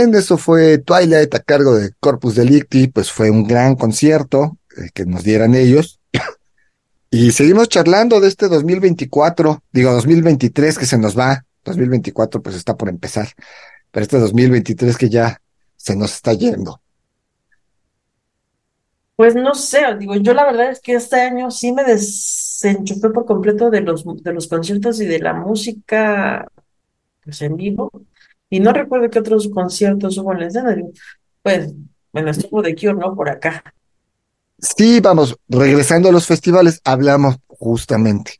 Bien, 0.01 0.15
eso 0.15 0.39
fue 0.39 0.79
Twilight 0.79 1.35
a 1.35 1.41
cargo 1.41 1.75
de 1.75 1.93
Corpus 2.01 2.35
Delicti, 2.35 2.89
pues 2.89 3.13
fue 3.13 3.31
un 3.31 3.45
gran 3.47 3.77
concierto 3.77 4.57
eh, 4.79 4.89
que 4.95 5.05
nos 5.05 5.25
dieran 5.25 5.55
ellos. 5.55 6.01
y 7.11 7.33
seguimos 7.33 7.69
charlando 7.69 8.19
de 8.19 8.29
este 8.29 8.49
2024, 8.49 9.63
digo 9.71 9.93
2023 9.93 10.79
que 10.79 10.87
se 10.87 10.97
nos 10.97 11.19
va, 11.19 11.45
2024 11.65 12.43
pues 12.43 12.57
está 12.57 12.79
por 12.79 12.89
empezar, 12.89 13.29
pero 13.91 14.05
este 14.05 14.19
2023 14.19 14.97
que 14.97 15.11
ya 15.11 15.43
se 15.77 15.95
nos 15.97 16.15
está 16.15 16.33
yendo. 16.33 16.81
Pues 19.17 19.35
no 19.35 19.55
sé, 19.55 19.81
digo, 19.99 20.17
yo 20.17 20.33
la 20.33 20.47
verdad 20.47 20.71
es 20.71 20.81
que 20.81 20.95
este 20.95 21.21
año 21.21 21.51
sí 21.51 21.73
me 21.73 21.85
desenchufé 21.85 23.11
por 23.11 23.27
completo 23.27 23.69
de 23.69 23.83
los, 23.83 24.03
de 24.23 24.33
los 24.33 24.49
conciertos 24.49 24.99
y 25.03 25.05
de 25.05 25.19
la 25.19 25.35
música 25.35 26.51
pues 27.23 27.43
en 27.43 27.55
vivo. 27.55 27.93
Y 28.51 28.61
no 28.61 28.73
recuerdo 28.73 29.09
qué 29.09 29.21
otros 29.21 29.49
conciertos 29.49 30.19
hubo 30.19 30.33
en 30.33 30.41
la 30.41 30.47
escena. 30.49 30.77
Pues, 31.43 31.73
bueno, 32.13 32.31
estuvo 32.31 32.61
de 32.63 32.75
Cure, 32.75 32.95
¿no? 32.95 33.15
Por 33.15 33.31
acá. 33.31 33.63
Sí, 34.59 35.01
vamos, 35.01 35.39
regresando 35.49 36.09
a 36.09 36.13
los 36.13 36.27
festivales, 36.27 36.81
hablamos 36.85 37.37
justamente. 37.47 38.35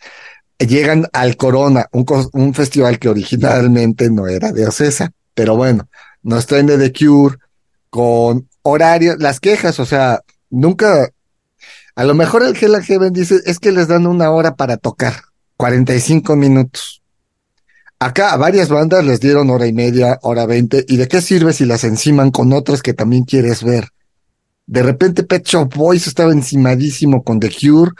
Llegan 0.59 1.07
al 1.13 1.37
Corona, 1.37 1.87
un, 1.93 2.05
un 2.33 2.53
festival 2.53 2.99
que 2.99 3.09
originalmente 3.09 4.11
no 4.11 4.27
era 4.27 4.53
de 4.53 4.67
Ocesa, 4.67 5.13
pero 5.33 5.57
bueno, 5.57 5.89
nos 6.23 6.47
traen 6.47 6.67
de 6.67 6.77
The 6.77 6.93
Cure 6.93 7.39
con 7.89 8.49
horarios, 8.63 9.17
las 9.19 9.41
quejas, 9.41 9.81
o 9.81 9.87
sea, 9.87 10.21
nunca, 10.51 11.09
a 11.95 12.05
lo 12.05 12.15
mejor 12.15 12.43
el 12.43 12.57
Hell 12.57 12.83
Heaven 12.83 13.13
dice, 13.13 13.41
es 13.47 13.59
que 13.59 13.73
les 13.73 13.89
dan 13.89 14.07
una 14.07 14.31
hora 14.31 14.55
para 14.55 14.77
tocar, 14.77 15.15
45 15.57 16.37
minutos. 16.37 17.00
Acá 18.03 18.33
a 18.33 18.39
varias 18.39 18.71
bandas 18.71 19.05
les 19.05 19.21
dieron 19.21 19.51
hora 19.51 19.67
y 19.67 19.75
media, 19.75 20.19
hora 20.23 20.47
veinte, 20.47 20.87
¿y 20.89 20.97
de 20.97 21.07
qué 21.07 21.21
sirve 21.21 21.53
si 21.53 21.67
las 21.67 21.85
enciman 21.85 22.31
con 22.31 22.51
otras 22.55 22.81
que 22.81 22.95
también 22.95 23.25
quieres 23.25 23.63
ver? 23.63 23.89
De 24.67 24.83
repente 24.83 25.23
Pet 25.23 25.47
Shop 25.47 25.71
Boys 25.75 26.07
estaba 26.07 26.33
encimadísimo 26.33 27.23
con 27.23 27.39
The 27.41 27.51
Cure, 27.51 27.93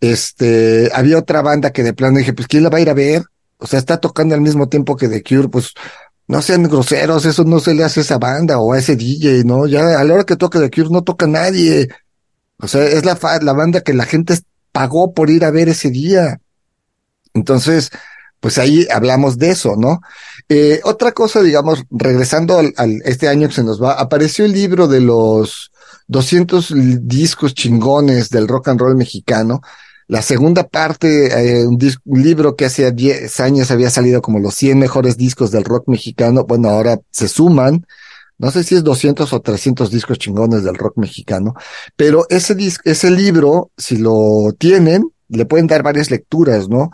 este, 0.00 0.90
había 0.94 1.18
otra 1.18 1.42
banda 1.42 1.72
que 1.72 1.82
de 1.82 1.92
plano 1.92 2.18
dije, 2.18 2.34
pues 2.34 2.46
¿quién 2.46 2.62
la 2.62 2.70
va 2.70 2.78
a 2.78 2.82
ir 2.82 2.88
a 2.88 2.94
ver? 2.94 3.24
O 3.56 3.66
sea, 3.66 3.80
está 3.80 3.98
tocando 3.98 4.36
al 4.36 4.40
mismo 4.40 4.68
tiempo 4.68 4.96
que 4.96 5.08
The 5.08 5.24
Cure, 5.24 5.48
pues 5.48 5.72
no 6.28 6.40
sean 6.40 6.62
groseros, 6.62 7.26
eso 7.26 7.42
no 7.42 7.58
se 7.58 7.74
le 7.74 7.82
hace 7.82 7.98
a 7.98 8.02
esa 8.04 8.18
banda 8.18 8.60
o 8.60 8.72
a 8.72 8.78
ese 8.78 8.94
DJ, 8.94 9.42
¿no? 9.42 9.66
Ya 9.66 9.98
a 9.98 10.04
la 10.04 10.14
hora 10.14 10.24
que 10.24 10.36
toca 10.36 10.60
The 10.60 10.70
Cure 10.70 10.90
no 10.90 11.02
toca 11.02 11.26
nadie. 11.26 11.88
O 12.58 12.68
sea, 12.68 12.84
es 12.84 13.04
la, 13.04 13.18
la 13.42 13.52
banda 13.54 13.80
que 13.80 13.92
la 13.92 14.04
gente 14.04 14.38
pagó 14.70 15.14
por 15.14 15.30
ir 15.30 15.44
a 15.44 15.50
ver 15.50 15.68
ese 15.68 15.90
día. 15.90 16.40
Entonces, 17.34 17.90
pues 18.40 18.58
ahí 18.58 18.86
hablamos 18.90 19.38
de 19.38 19.50
eso, 19.50 19.76
¿no? 19.76 20.00
Eh, 20.48 20.80
otra 20.84 21.12
cosa, 21.12 21.42
digamos, 21.42 21.84
regresando 21.90 22.58
al, 22.58 22.72
este 23.04 23.28
año 23.28 23.48
que 23.48 23.54
se 23.54 23.64
nos 23.64 23.82
va, 23.82 23.92
apareció 23.92 24.44
el 24.44 24.52
libro 24.52 24.88
de 24.88 25.00
los 25.00 25.72
200 26.06 26.72
discos 27.02 27.54
chingones 27.54 28.30
del 28.30 28.48
rock 28.48 28.68
and 28.68 28.80
roll 28.80 28.96
mexicano. 28.96 29.60
La 30.06 30.22
segunda 30.22 30.66
parte, 30.66 31.58
eh, 31.60 31.66
un, 31.66 31.78
libro 32.04 32.56
que 32.56 32.64
hace 32.64 32.90
10 32.90 33.40
años 33.40 33.70
había 33.70 33.90
salido 33.90 34.22
como 34.22 34.38
los 34.38 34.54
100 34.54 34.78
mejores 34.78 35.18
discos 35.18 35.50
del 35.50 35.64
rock 35.64 35.86
mexicano. 35.88 36.44
Bueno, 36.44 36.70
ahora 36.70 36.98
se 37.10 37.28
suman. 37.28 37.84
No 38.38 38.50
sé 38.50 38.62
si 38.64 38.76
es 38.76 38.84
200 38.84 39.30
o 39.32 39.40
300 39.40 39.90
discos 39.90 40.18
chingones 40.18 40.62
del 40.62 40.76
rock 40.76 40.96
mexicano, 40.96 41.54
pero 41.96 42.24
ese, 42.30 42.56
ese 42.84 43.10
libro, 43.10 43.72
si 43.76 43.96
lo 43.96 44.54
tienen, 44.56 45.10
le 45.28 45.44
pueden 45.44 45.66
dar 45.66 45.82
varias 45.82 46.12
lecturas, 46.12 46.68
¿no? 46.68 46.90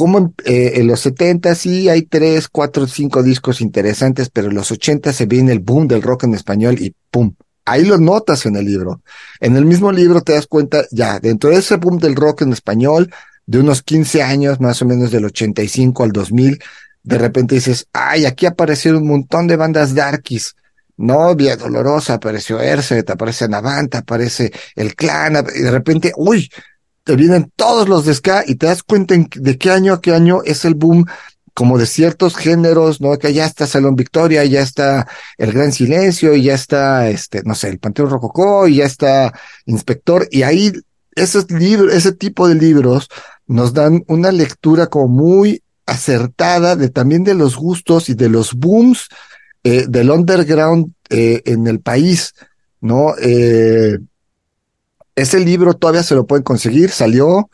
Como 0.00 0.32
eh, 0.46 0.72
en, 0.76 0.86
los 0.86 1.00
70 1.00 1.54
sí 1.54 1.90
hay 1.90 2.04
tres, 2.04 2.48
cuatro, 2.48 2.86
cinco 2.86 3.22
discos 3.22 3.60
interesantes, 3.60 4.30
pero 4.30 4.48
en 4.48 4.54
los 4.54 4.70
80 4.70 5.12
se 5.12 5.26
viene 5.26 5.52
el 5.52 5.58
boom 5.58 5.88
del 5.88 6.00
rock 6.00 6.24
en 6.24 6.32
español 6.32 6.80
y 6.80 6.94
¡pum! 7.10 7.34
Ahí 7.66 7.84
lo 7.84 7.98
notas 7.98 8.46
en 8.46 8.56
el 8.56 8.64
libro. 8.64 9.02
En 9.40 9.56
el 9.56 9.66
mismo 9.66 9.92
libro 9.92 10.22
te 10.22 10.32
das 10.32 10.46
cuenta, 10.46 10.86
ya, 10.90 11.20
dentro 11.20 11.50
de 11.50 11.56
ese 11.56 11.76
boom 11.76 11.98
del 11.98 12.16
rock 12.16 12.40
en 12.40 12.54
español, 12.54 13.12
de 13.44 13.58
unos 13.58 13.82
15 13.82 14.22
años, 14.22 14.58
más 14.58 14.80
o 14.80 14.86
menos 14.86 15.10
del 15.10 15.26
85 15.26 16.02
al 16.02 16.12
2000, 16.12 16.58
de 17.02 17.18
repente 17.18 17.56
dices, 17.56 17.86
ay, 17.92 18.24
aquí 18.24 18.46
aparecieron 18.46 19.02
un 19.02 19.08
montón 19.08 19.48
de 19.48 19.56
bandas 19.56 19.94
darkies. 19.94 20.56
Novia, 20.96 21.58
Dolorosa, 21.58 22.14
apareció 22.14 22.58
Erset, 22.58 23.10
aparece 23.10 23.48
Navanta, 23.48 23.98
aparece 23.98 24.50
El 24.74 24.94
Clan, 24.94 25.44
y 25.54 25.60
de 25.60 25.70
repente, 25.70 26.12
uy, 26.16 26.48
te 27.04 27.16
vienen 27.16 27.50
todos 27.56 27.88
los 27.88 28.04
de 28.04 28.14
ska 28.14 28.44
y 28.46 28.56
te 28.56 28.66
das 28.66 28.82
cuenta 28.82 29.14
de 29.16 29.58
qué 29.58 29.70
año 29.70 29.94
a 29.94 30.00
qué 30.00 30.12
año 30.12 30.42
es 30.44 30.64
el 30.64 30.74
boom 30.74 31.06
como 31.54 31.78
de 31.78 31.86
ciertos 31.86 32.36
géneros, 32.36 33.00
¿no? 33.00 33.18
Que 33.18 33.34
ya 33.34 33.44
está 33.44 33.66
Salón 33.66 33.96
Victoria, 33.96 34.44
ya 34.44 34.62
está 34.62 35.06
El 35.36 35.52
Gran 35.52 35.72
Silencio, 35.72 36.34
y 36.34 36.44
ya 36.44 36.54
está, 36.54 37.08
este, 37.10 37.42
no 37.44 37.54
sé, 37.54 37.68
el 37.68 37.78
Panteón 37.78 38.10
Rococó, 38.10 38.66
y 38.68 38.76
ya 38.76 38.84
está 38.84 39.32
Inspector, 39.66 40.28
y 40.30 40.42
ahí 40.42 40.72
esos 41.14 41.50
libros, 41.50 41.92
ese 41.92 42.12
tipo 42.12 42.48
de 42.48 42.54
libros 42.54 43.08
nos 43.46 43.74
dan 43.74 44.04
una 44.06 44.32
lectura 44.32 44.86
como 44.86 45.08
muy 45.08 45.62
acertada 45.86 46.76
de 46.76 46.88
también 46.88 47.24
de 47.24 47.34
los 47.34 47.56
gustos 47.56 48.08
y 48.08 48.14
de 48.14 48.28
los 48.28 48.54
booms 48.54 49.08
eh, 49.64 49.86
del 49.88 50.10
underground 50.10 50.94
eh, 51.10 51.42
en 51.44 51.66
el 51.66 51.80
país, 51.80 52.32
¿no? 52.80 53.14
Eh, 53.20 53.98
ese 55.14 55.40
libro 55.40 55.74
todavía 55.74 56.02
se 56.02 56.14
lo 56.14 56.26
pueden 56.26 56.44
conseguir, 56.44 56.90
salió 56.90 57.50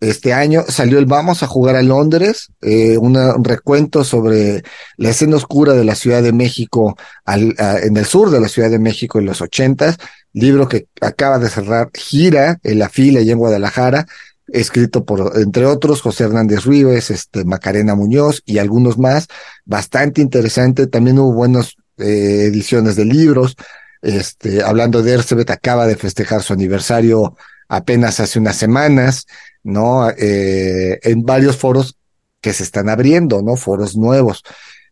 este 0.00 0.32
año, 0.32 0.64
salió 0.68 0.98
el 0.98 1.06
Vamos 1.06 1.42
a 1.42 1.48
jugar 1.48 1.74
a 1.74 1.82
Londres, 1.82 2.52
eh, 2.60 2.96
un 2.98 3.16
recuento 3.42 4.04
sobre 4.04 4.62
la 4.96 5.10
escena 5.10 5.36
oscura 5.36 5.72
de 5.72 5.84
la 5.84 5.96
Ciudad 5.96 6.22
de 6.22 6.32
México 6.32 6.96
al, 7.24 7.54
en 7.58 7.96
el 7.96 8.04
sur 8.04 8.30
de 8.30 8.40
la 8.40 8.48
Ciudad 8.48 8.70
de 8.70 8.78
México 8.78 9.18
en 9.18 9.26
los 9.26 9.40
ochentas, 9.40 9.98
libro 10.32 10.68
que 10.68 10.86
acaba 11.00 11.38
de 11.38 11.48
cerrar 11.48 11.90
gira 11.94 12.58
en 12.62 12.78
la 12.78 12.88
fila 12.88 13.20
y 13.20 13.30
en 13.30 13.38
Guadalajara, 13.38 14.06
escrito 14.46 15.04
por, 15.04 15.32
entre 15.36 15.66
otros, 15.66 16.00
José 16.00 16.24
Hernández 16.24 16.64
Ríos, 16.64 17.10
este, 17.10 17.44
Macarena 17.44 17.94
Muñoz 17.94 18.42
y 18.46 18.58
algunos 18.58 18.98
más, 18.98 19.26
bastante 19.64 20.20
interesante, 20.20 20.86
también 20.86 21.18
hubo 21.18 21.32
buenas 21.32 21.74
eh, 21.98 22.44
ediciones 22.46 22.96
de 22.96 23.04
libros, 23.04 23.56
este, 24.02 24.62
hablando 24.62 25.02
de 25.02 25.14
Ersebet, 25.14 25.50
acaba 25.50 25.86
de 25.86 25.96
festejar 25.96 26.42
su 26.42 26.52
aniversario 26.52 27.36
apenas 27.68 28.20
hace 28.20 28.38
unas 28.38 28.56
semanas, 28.56 29.26
¿no? 29.62 30.08
Eh, 30.10 30.98
en 31.02 31.22
varios 31.22 31.56
foros 31.56 31.96
que 32.40 32.52
se 32.52 32.62
están 32.62 32.88
abriendo, 32.88 33.42
¿no? 33.42 33.56
Foros 33.56 33.96
nuevos. 33.96 34.42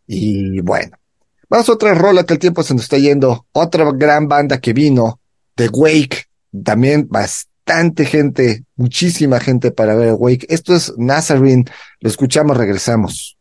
Y 0.05 0.61
bueno, 0.61 0.97
vamos 1.49 1.67
a 1.69 1.73
otra 1.73 1.93
rola 1.93 2.23
que 2.23 2.33
el 2.33 2.39
tiempo 2.39 2.63
se 2.63 2.73
nos 2.73 2.83
está 2.83 2.97
yendo. 2.97 3.45
Otra 3.51 3.91
gran 3.93 4.27
banda 4.27 4.59
que 4.59 4.73
vino, 4.73 5.19
The 5.55 5.69
Wake, 5.69 6.25
también 6.63 7.07
bastante 7.09 8.05
gente, 8.05 8.63
muchísima 8.75 9.39
gente 9.39 9.71
para 9.71 9.95
ver 9.95 10.13
Wake. 10.13 10.45
Esto 10.49 10.75
es 10.75 10.93
Nazarene, 10.97 11.65
lo 11.99 12.09
escuchamos, 12.09 12.57
regresamos. 12.57 13.36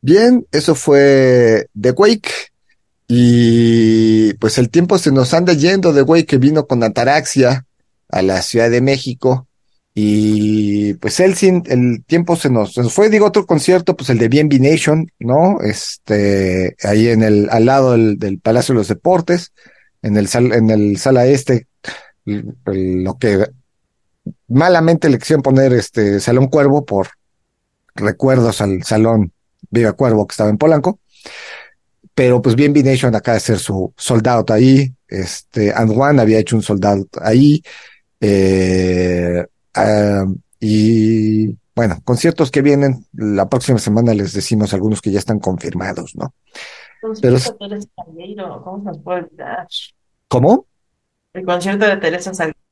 Bien, 0.00 0.46
eso 0.52 0.74
fue 0.74 1.68
The 1.80 1.92
Wake. 1.92 2.30
Y 3.08 4.34
pues 4.34 4.58
el 4.58 4.70
tiempo 4.70 4.98
se 4.98 5.12
nos 5.12 5.32
anda 5.34 5.52
yendo. 5.52 5.94
The 5.94 6.02
Wake 6.02 6.26
que 6.26 6.38
vino 6.38 6.66
con 6.66 6.82
Ataraxia 6.82 7.66
a 8.08 8.22
la 8.22 8.42
Ciudad 8.42 8.70
de 8.70 8.80
México. 8.80 9.46
Y 9.94 10.94
pues 10.94 11.20
él 11.20 11.36
sin 11.36 11.62
el 11.66 12.04
tiempo 12.04 12.34
se 12.34 12.50
nos, 12.50 12.74
fue, 12.92 13.08
digo, 13.10 13.26
otro 13.26 13.46
concierto, 13.46 13.96
pues 13.96 14.10
el 14.10 14.18
de 14.18 14.28
BNB 14.28 14.60
Nation, 14.60 15.06
¿no? 15.20 15.60
Este, 15.60 16.74
ahí 16.82 17.08
en 17.08 17.22
el, 17.22 17.48
al 17.50 17.64
lado 17.64 17.92
del, 17.92 18.40
Palacio 18.40 18.74
de 18.74 18.78
los 18.78 18.88
Deportes, 18.88 19.52
en 20.02 20.16
el 20.16 20.26
sal, 20.26 20.52
en 20.52 20.70
el 20.70 20.96
sala 20.98 21.26
este, 21.26 21.68
lo 22.24 23.18
que 23.18 23.46
malamente 24.48 25.08
le 25.08 25.18
quisieron 25.18 25.42
poner 25.42 25.72
este 25.72 26.18
Salón 26.18 26.48
Cuervo 26.48 26.84
por 26.84 27.10
recuerdos 27.94 28.60
al 28.60 28.82
Salón 28.82 29.32
Viva 29.70 29.92
Cuervo 29.92 30.26
que 30.26 30.32
estaba 30.32 30.50
en 30.50 30.58
Polanco. 30.58 30.98
Pero 32.14 32.40
pues 32.40 32.54
bien, 32.54 32.72
Nation 32.72 33.14
acaba 33.14 33.34
de 33.34 33.38
hacer 33.38 33.58
su 33.58 33.92
sold 33.96 34.26
out 34.28 34.50
ahí. 34.50 34.92
Este, 35.08 35.72
And 35.72 35.90
One 35.96 36.20
había 36.20 36.38
hecho 36.38 36.56
un 36.56 36.62
sold 36.62 36.84
out 36.84 37.08
ahí. 37.20 37.62
Eh, 38.20 39.44
y 40.60 41.56
bueno, 41.74 42.00
conciertos 42.04 42.50
que 42.50 42.62
vienen. 42.62 43.04
La 43.12 43.48
próxima 43.48 43.78
semana 43.78 44.14
les 44.14 44.32
decimos 44.32 44.72
algunos 44.74 45.00
que 45.00 45.10
ya 45.10 45.18
están 45.18 45.40
confirmados, 45.40 46.14
¿no? 46.14 46.34
Pero- 47.20 47.36
Teresa 47.58 47.88
Salgueiro, 47.96 48.62
¿cómo 48.62 48.78
se 48.78 48.84
nos 48.84 48.98
puede 49.00 49.18
olvidar? 49.24 49.66
¿Cómo? 50.28 50.66
El 51.32 51.44
concierto 51.44 51.84
de 51.84 51.96
Teresa 51.96 52.32
Salgueiro. 52.32 52.63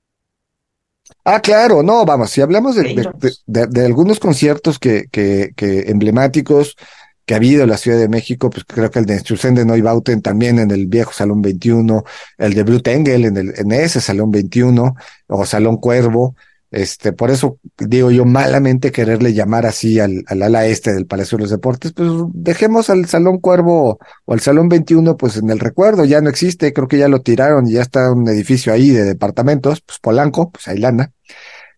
Ah, 1.25 1.41
claro, 1.41 1.83
no, 1.83 2.05
vamos, 2.05 2.31
si 2.31 2.41
hablamos 2.41 2.77
de, 2.77 2.83
de, 2.83 3.09
de- 3.19 3.33
de- 3.47 3.67
de 3.69 3.87
algunos 3.87 4.19
conciertos 4.19 4.79
que, 4.79 5.07
que, 5.11 5.53
que 5.57 5.91
emblemáticos 5.91 6.77
que 7.25 7.35
ha 7.35 7.37
habido 7.37 7.63
en 7.63 7.71
la 7.71 7.77
Ciudad 7.79 7.99
de 7.99 8.09
México, 8.09 8.51
pues 8.51 8.65
creo 8.67 8.91
que 8.91 8.99
el 8.99 9.07
de 9.07 9.19
Sturzen 9.21 9.55
Neubauten 9.55 10.23
también 10.23 10.59
en 10.59 10.73
el 10.73 10.87
viejo 10.89 11.13
Salón 11.13 11.41
21, 11.41 12.03
el 12.39 12.55
de 12.55 12.63
Brut 12.65 12.89
Engel 12.89 13.25
en, 13.27 13.37
el, 13.37 13.53
en 13.57 13.71
ese 13.73 14.01
Salón 14.01 14.33
21 14.33 14.97
o 15.29 15.47
Salón 15.47 15.77
Cuervo, 15.77 16.35
este, 16.73 17.13
por 17.13 17.31
eso 17.31 17.59
digo 17.79 18.11
yo 18.11 18.25
malamente 18.25 18.91
quererle 18.91 19.35
llamar 19.35 19.67
así 19.67 20.01
al, 20.01 20.25
al 20.27 20.43
ala 20.43 20.67
este 20.67 20.93
del 20.93 21.07
Palacio 21.07 21.39
de 21.39 21.43
los 21.43 21.51
Deportes, 21.51 21.93
pues 21.93 22.09
dejemos 22.33 22.91
al 22.91 23.07
Salón 23.07 23.39
Cuervo 23.39 23.99
o 24.25 24.33
al 24.33 24.41
Salón 24.41 24.69
21 24.69 25.17
pues 25.17 25.37
en 25.37 25.51
el 25.51 25.61
recuerdo, 25.61 26.05
ya 26.05 26.21
no 26.21 26.31
existe, 26.31 26.73
creo 26.73 26.89
que 26.89 26.99
ya 26.99 27.09
lo 27.09 27.21
tiraron 27.21 27.69
y 27.69 27.73
ya 27.73 27.83
está 27.83 28.11
un 28.11 28.27
edificio 28.29 28.73
ahí 28.73 28.91
de 28.91 29.05
departamentos, 29.05 29.83
pues 29.83 29.99
Polanco, 29.99 30.51
pues 30.51 30.67
hay 30.67 30.79
lana, 30.79 31.13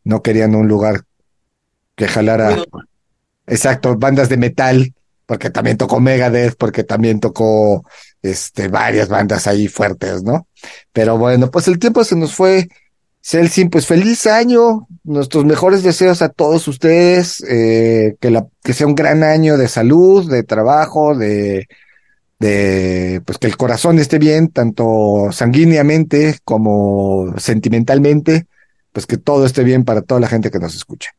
no 0.04 0.22
querían 0.22 0.54
un 0.54 0.68
lugar 0.68 1.02
que 1.96 2.06
jalara, 2.08 2.56
exacto, 3.46 3.96
bandas 3.96 4.28
de 4.28 4.36
metal, 4.36 4.94
porque 5.26 5.50
también 5.50 5.76
tocó 5.76 6.00
Megadeth, 6.00 6.56
porque 6.56 6.84
también 6.84 7.20
tocó 7.20 7.84
este 8.22 8.68
varias 8.68 9.08
bandas 9.08 9.46
ahí 9.46 9.68
fuertes, 9.68 10.22
¿no? 10.22 10.48
Pero 10.92 11.18
bueno, 11.18 11.50
pues 11.50 11.68
el 11.68 11.78
tiempo 11.78 12.04
se 12.04 12.16
nos 12.16 12.34
fue. 12.34 12.68
Celsin, 13.26 13.70
pues 13.70 13.86
feliz 13.86 14.26
año, 14.26 14.86
nuestros 15.02 15.46
mejores 15.46 15.82
deseos 15.82 16.20
a 16.20 16.28
todos 16.28 16.68
ustedes, 16.68 17.42
eh, 17.48 18.16
que 18.20 18.30
la, 18.30 18.46
que 18.62 18.74
sea 18.74 18.86
un 18.86 18.94
gran 18.94 19.22
año 19.22 19.56
de 19.56 19.66
salud, 19.66 20.30
de 20.30 20.42
trabajo, 20.42 21.16
de, 21.16 21.66
de, 22.38 23.22
pues 23.24 23.38
que 23.38 23.46
el 23.46 23.56
corazón 23.56 23.98
esté 23.98 24.18
bien, 24.18 24.48
tanto 24.48 25.28
sanguíneamente 25.32 26.40
como 26.44 27.32
sentimentalmente, 27.38 28.46
pues 28.92 29.06
que 29.06 29.16
todo 29.16 29.46
esté 29.46 29.64
bien 29.64 29.86
para 29.86 30.02
toda 30.02 30.20
la 30.20 30.28
gente 30.28 30.50
que 30.50 30.58
nos 30.58 30.74
escucha. 30.74 31.12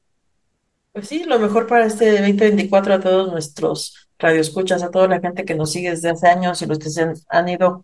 Pues 0.93 1.07
sí, 1.07 1.23
lo 1.23 1.39
mejor 1.39 1.65
para 1.65 1.87
este 1.87 2.11
2024 2.11 2.93
a 2.93 2.99
todos 2.99 3.31
nuestros 3.31 4.09
radioescuchas, 4.19 4.83
a 4.83 4.91
toda 4.91 5.07
la 5.07 5.19
gente 5.21 5.43
que 5.43 5.55
nos 5.55 5.71
sigue 5.71 5.89
desde 5.89 6.11
hace 6.11 6.27
años 6.27 6.61
y 6.61 6.67
los 6.67 6.77
que 6.77 6.91
se 6.91 7.01
han, 7.01 7.15
han 7.29 7.49
ido 7.49 7.83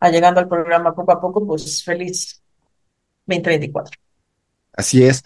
allegando 0.00 0.38
al 0.38 0.48
programa 0.48 0.94
poco 0.94 1.12
a 1.12 1.20
poco, 1.20 1.46
pues 1.46 1.82
feliz 1.82 2.42
2024. 3.28 3.98
Así 4.72 5.02
es. 5.02 5.22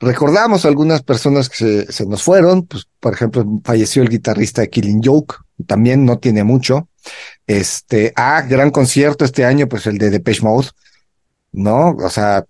Recordamos 0.00 0.64
algunas 0.64 1.02
personas 1.02 1.48
que 1.48 1.56
se, 1.56 1.92
se 1.92 2.06
nos 2.06 2.22
fueron, 2.22 2.66
pues 2.66 2.86
por 3.00 3.14
ejemplo 3.14 3.44
falleció 3.64 4.02
el 4.02 4.08
guitarrista 4.08 4.62
de 4.62 4.68
Killing 4.68 5.00
Joke, 5.02 5.36
también 5.66 6.04
no 6.04 6.18
tiene 6.18 6.44
mucho. 6.44 6.88
Este, 7.46 8.12
ah, 8.16 8.42
gran 8.42 8.70
concierto 8.70 9.24
este 9.24 9.44
año, 9.44 9.68
pues 9.68 9.86
el 9.86 9.98
de 9.98 10.10
Depeche 10.10 10.42
Mode, 10.42 10.68
¿no? 11.52 11.90
O 11.90 12.10
sea, 12.10 12.44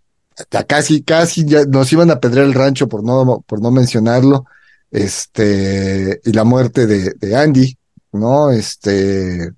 ya 0.50 0.64
casi, 0.64 1.02
casi 1.02 1.44
ya 1.44 1.64
nos 1.64 1.92
iban 1.92 2.10
a 2.10 2.20
pedrear 2.20 2.46
el 2.46 2.54
rancho 2.54 2.88
por 2.88 3.04
no, 3.04 3.44
por 3.46 3.60
no 3.60 3.70
mencionarlo. 3.70 4.46
Este, 4.90 6.20
y 6.24 6.32
la 6.32 6.44
muerte 6.44 6.86
de, 6.86 7.12
de 7.18 7.36
Andy, 7.36 7.76
¿no? 8.12 8.50
Este, 8.50 9.50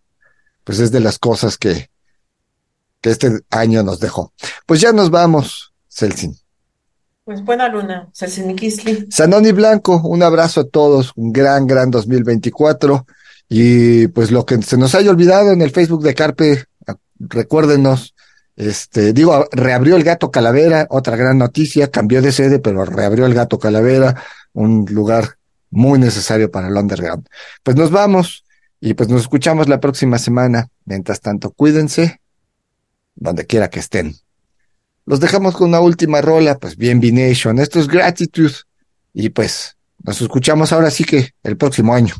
pues 0.65 0.81
es 0.81 0.91
de 0.91 1.01
las 1.01 1.19
cosas 1.19 1.57
que, 1.57 1.91
que 3.01 3.11
este 3.11 3.41
año 3.51 3.83
nos 3.83 4.01
dejó. 4.01 4.33
Pues 4.67 4.81
ya 4.81 4.93
nos 4.93 5.11
vamos, 5.11 5.73
Celsin. 5.89 6.37
Pues 7.25 7.45
buena 7.45 7.69
luna, 7.69 8.09
Selsinikisli. 8.13 9.09
Sanoni 9.11 9.53
Blanco, 9.53 10.01
un 10.03 10.23
abrazo 10.23 10.63
a 10.63 10.69
todos, 10.69 11.13
un 11.15 11.31
gran, 11.31 11.67
gran 11.67 11.91
2024. 11.91 13.07
Y 13.51 14.09
pues 14.09 14.31
lo 14.31 14.47
que 14.47 14.61
se 14.63 14.79
nos 14.79 14.95
haya 14.95 15.11
olvidado 15.11 15.53
en 15.53 15.61
el 15.61 15.71
Facebook 15.71 16.03
de 16.03 16.15
Carpe, 16.15 16.65
recuérdenos, 17.19 18.15
este, 18.57 19.13
digo, 19.13 19.47
reabrió 19.53 19.97
el 19.97 20.05
Gato 20.05 20.31
Calavera, 20.31 20.87
otra 20.91 21.17
gran 21.17 21.39
noticia, 21.39 21.91
cambió 21.91 22.23
de 22.23 22.33
sede, 22.33 22.61
pero 22.61 22.85
reabrió 22.85 23.27
el 23.27 23.35
Gato 23.35 23.59
Calavera, 23.59 24.23
un 24.55 24.87
lugar 24.89 25.37
muy 25.71 25.99
necesario 25.99 26.51
para 26.51 26.69
el 26.69 26.77
underground. 26.77 27.27
Pues 27.63 27.77
nos 27.77 27.91
vamos 27.91 28.45
y 28.81 28.95
pues 28.95 29.09
nos 29.11 29.21
escuchamos 29.21 29.69
la 29.69 29.81
próxima 29.81 30.19
semana. 30.19 30.69
Mientras 30.87 31.21
tanto, 31.21 31.51
cuídense 31.51 32.21
donde 33.19 33.47
quiera 33.47 33.71
que 33.71 33.81
estén. 33.81 34.14
Los 35.05 35.21
dejamos 35.21 35.57
con 35.57 35.69
una 35.69 35.81
última 35.81 36.21
rola, 36.21 36.59
pues 36.59 36.77
bien 36.77 37.01
Nation, 37.01 37.59
esto 37.59 37.81
es 37.81 37.89
Gratitude 37.89 38.55
y 39.14 39.31
pues 39.31 39.77
nos 40.05 40.21
escuchamos 40.21 40.73
ahora 40.73 40.91
sí 40.91 41.05
que 41.05 41.31
el 41.43 41.57
próximo 41.57 41.95
año. 41.95 42.14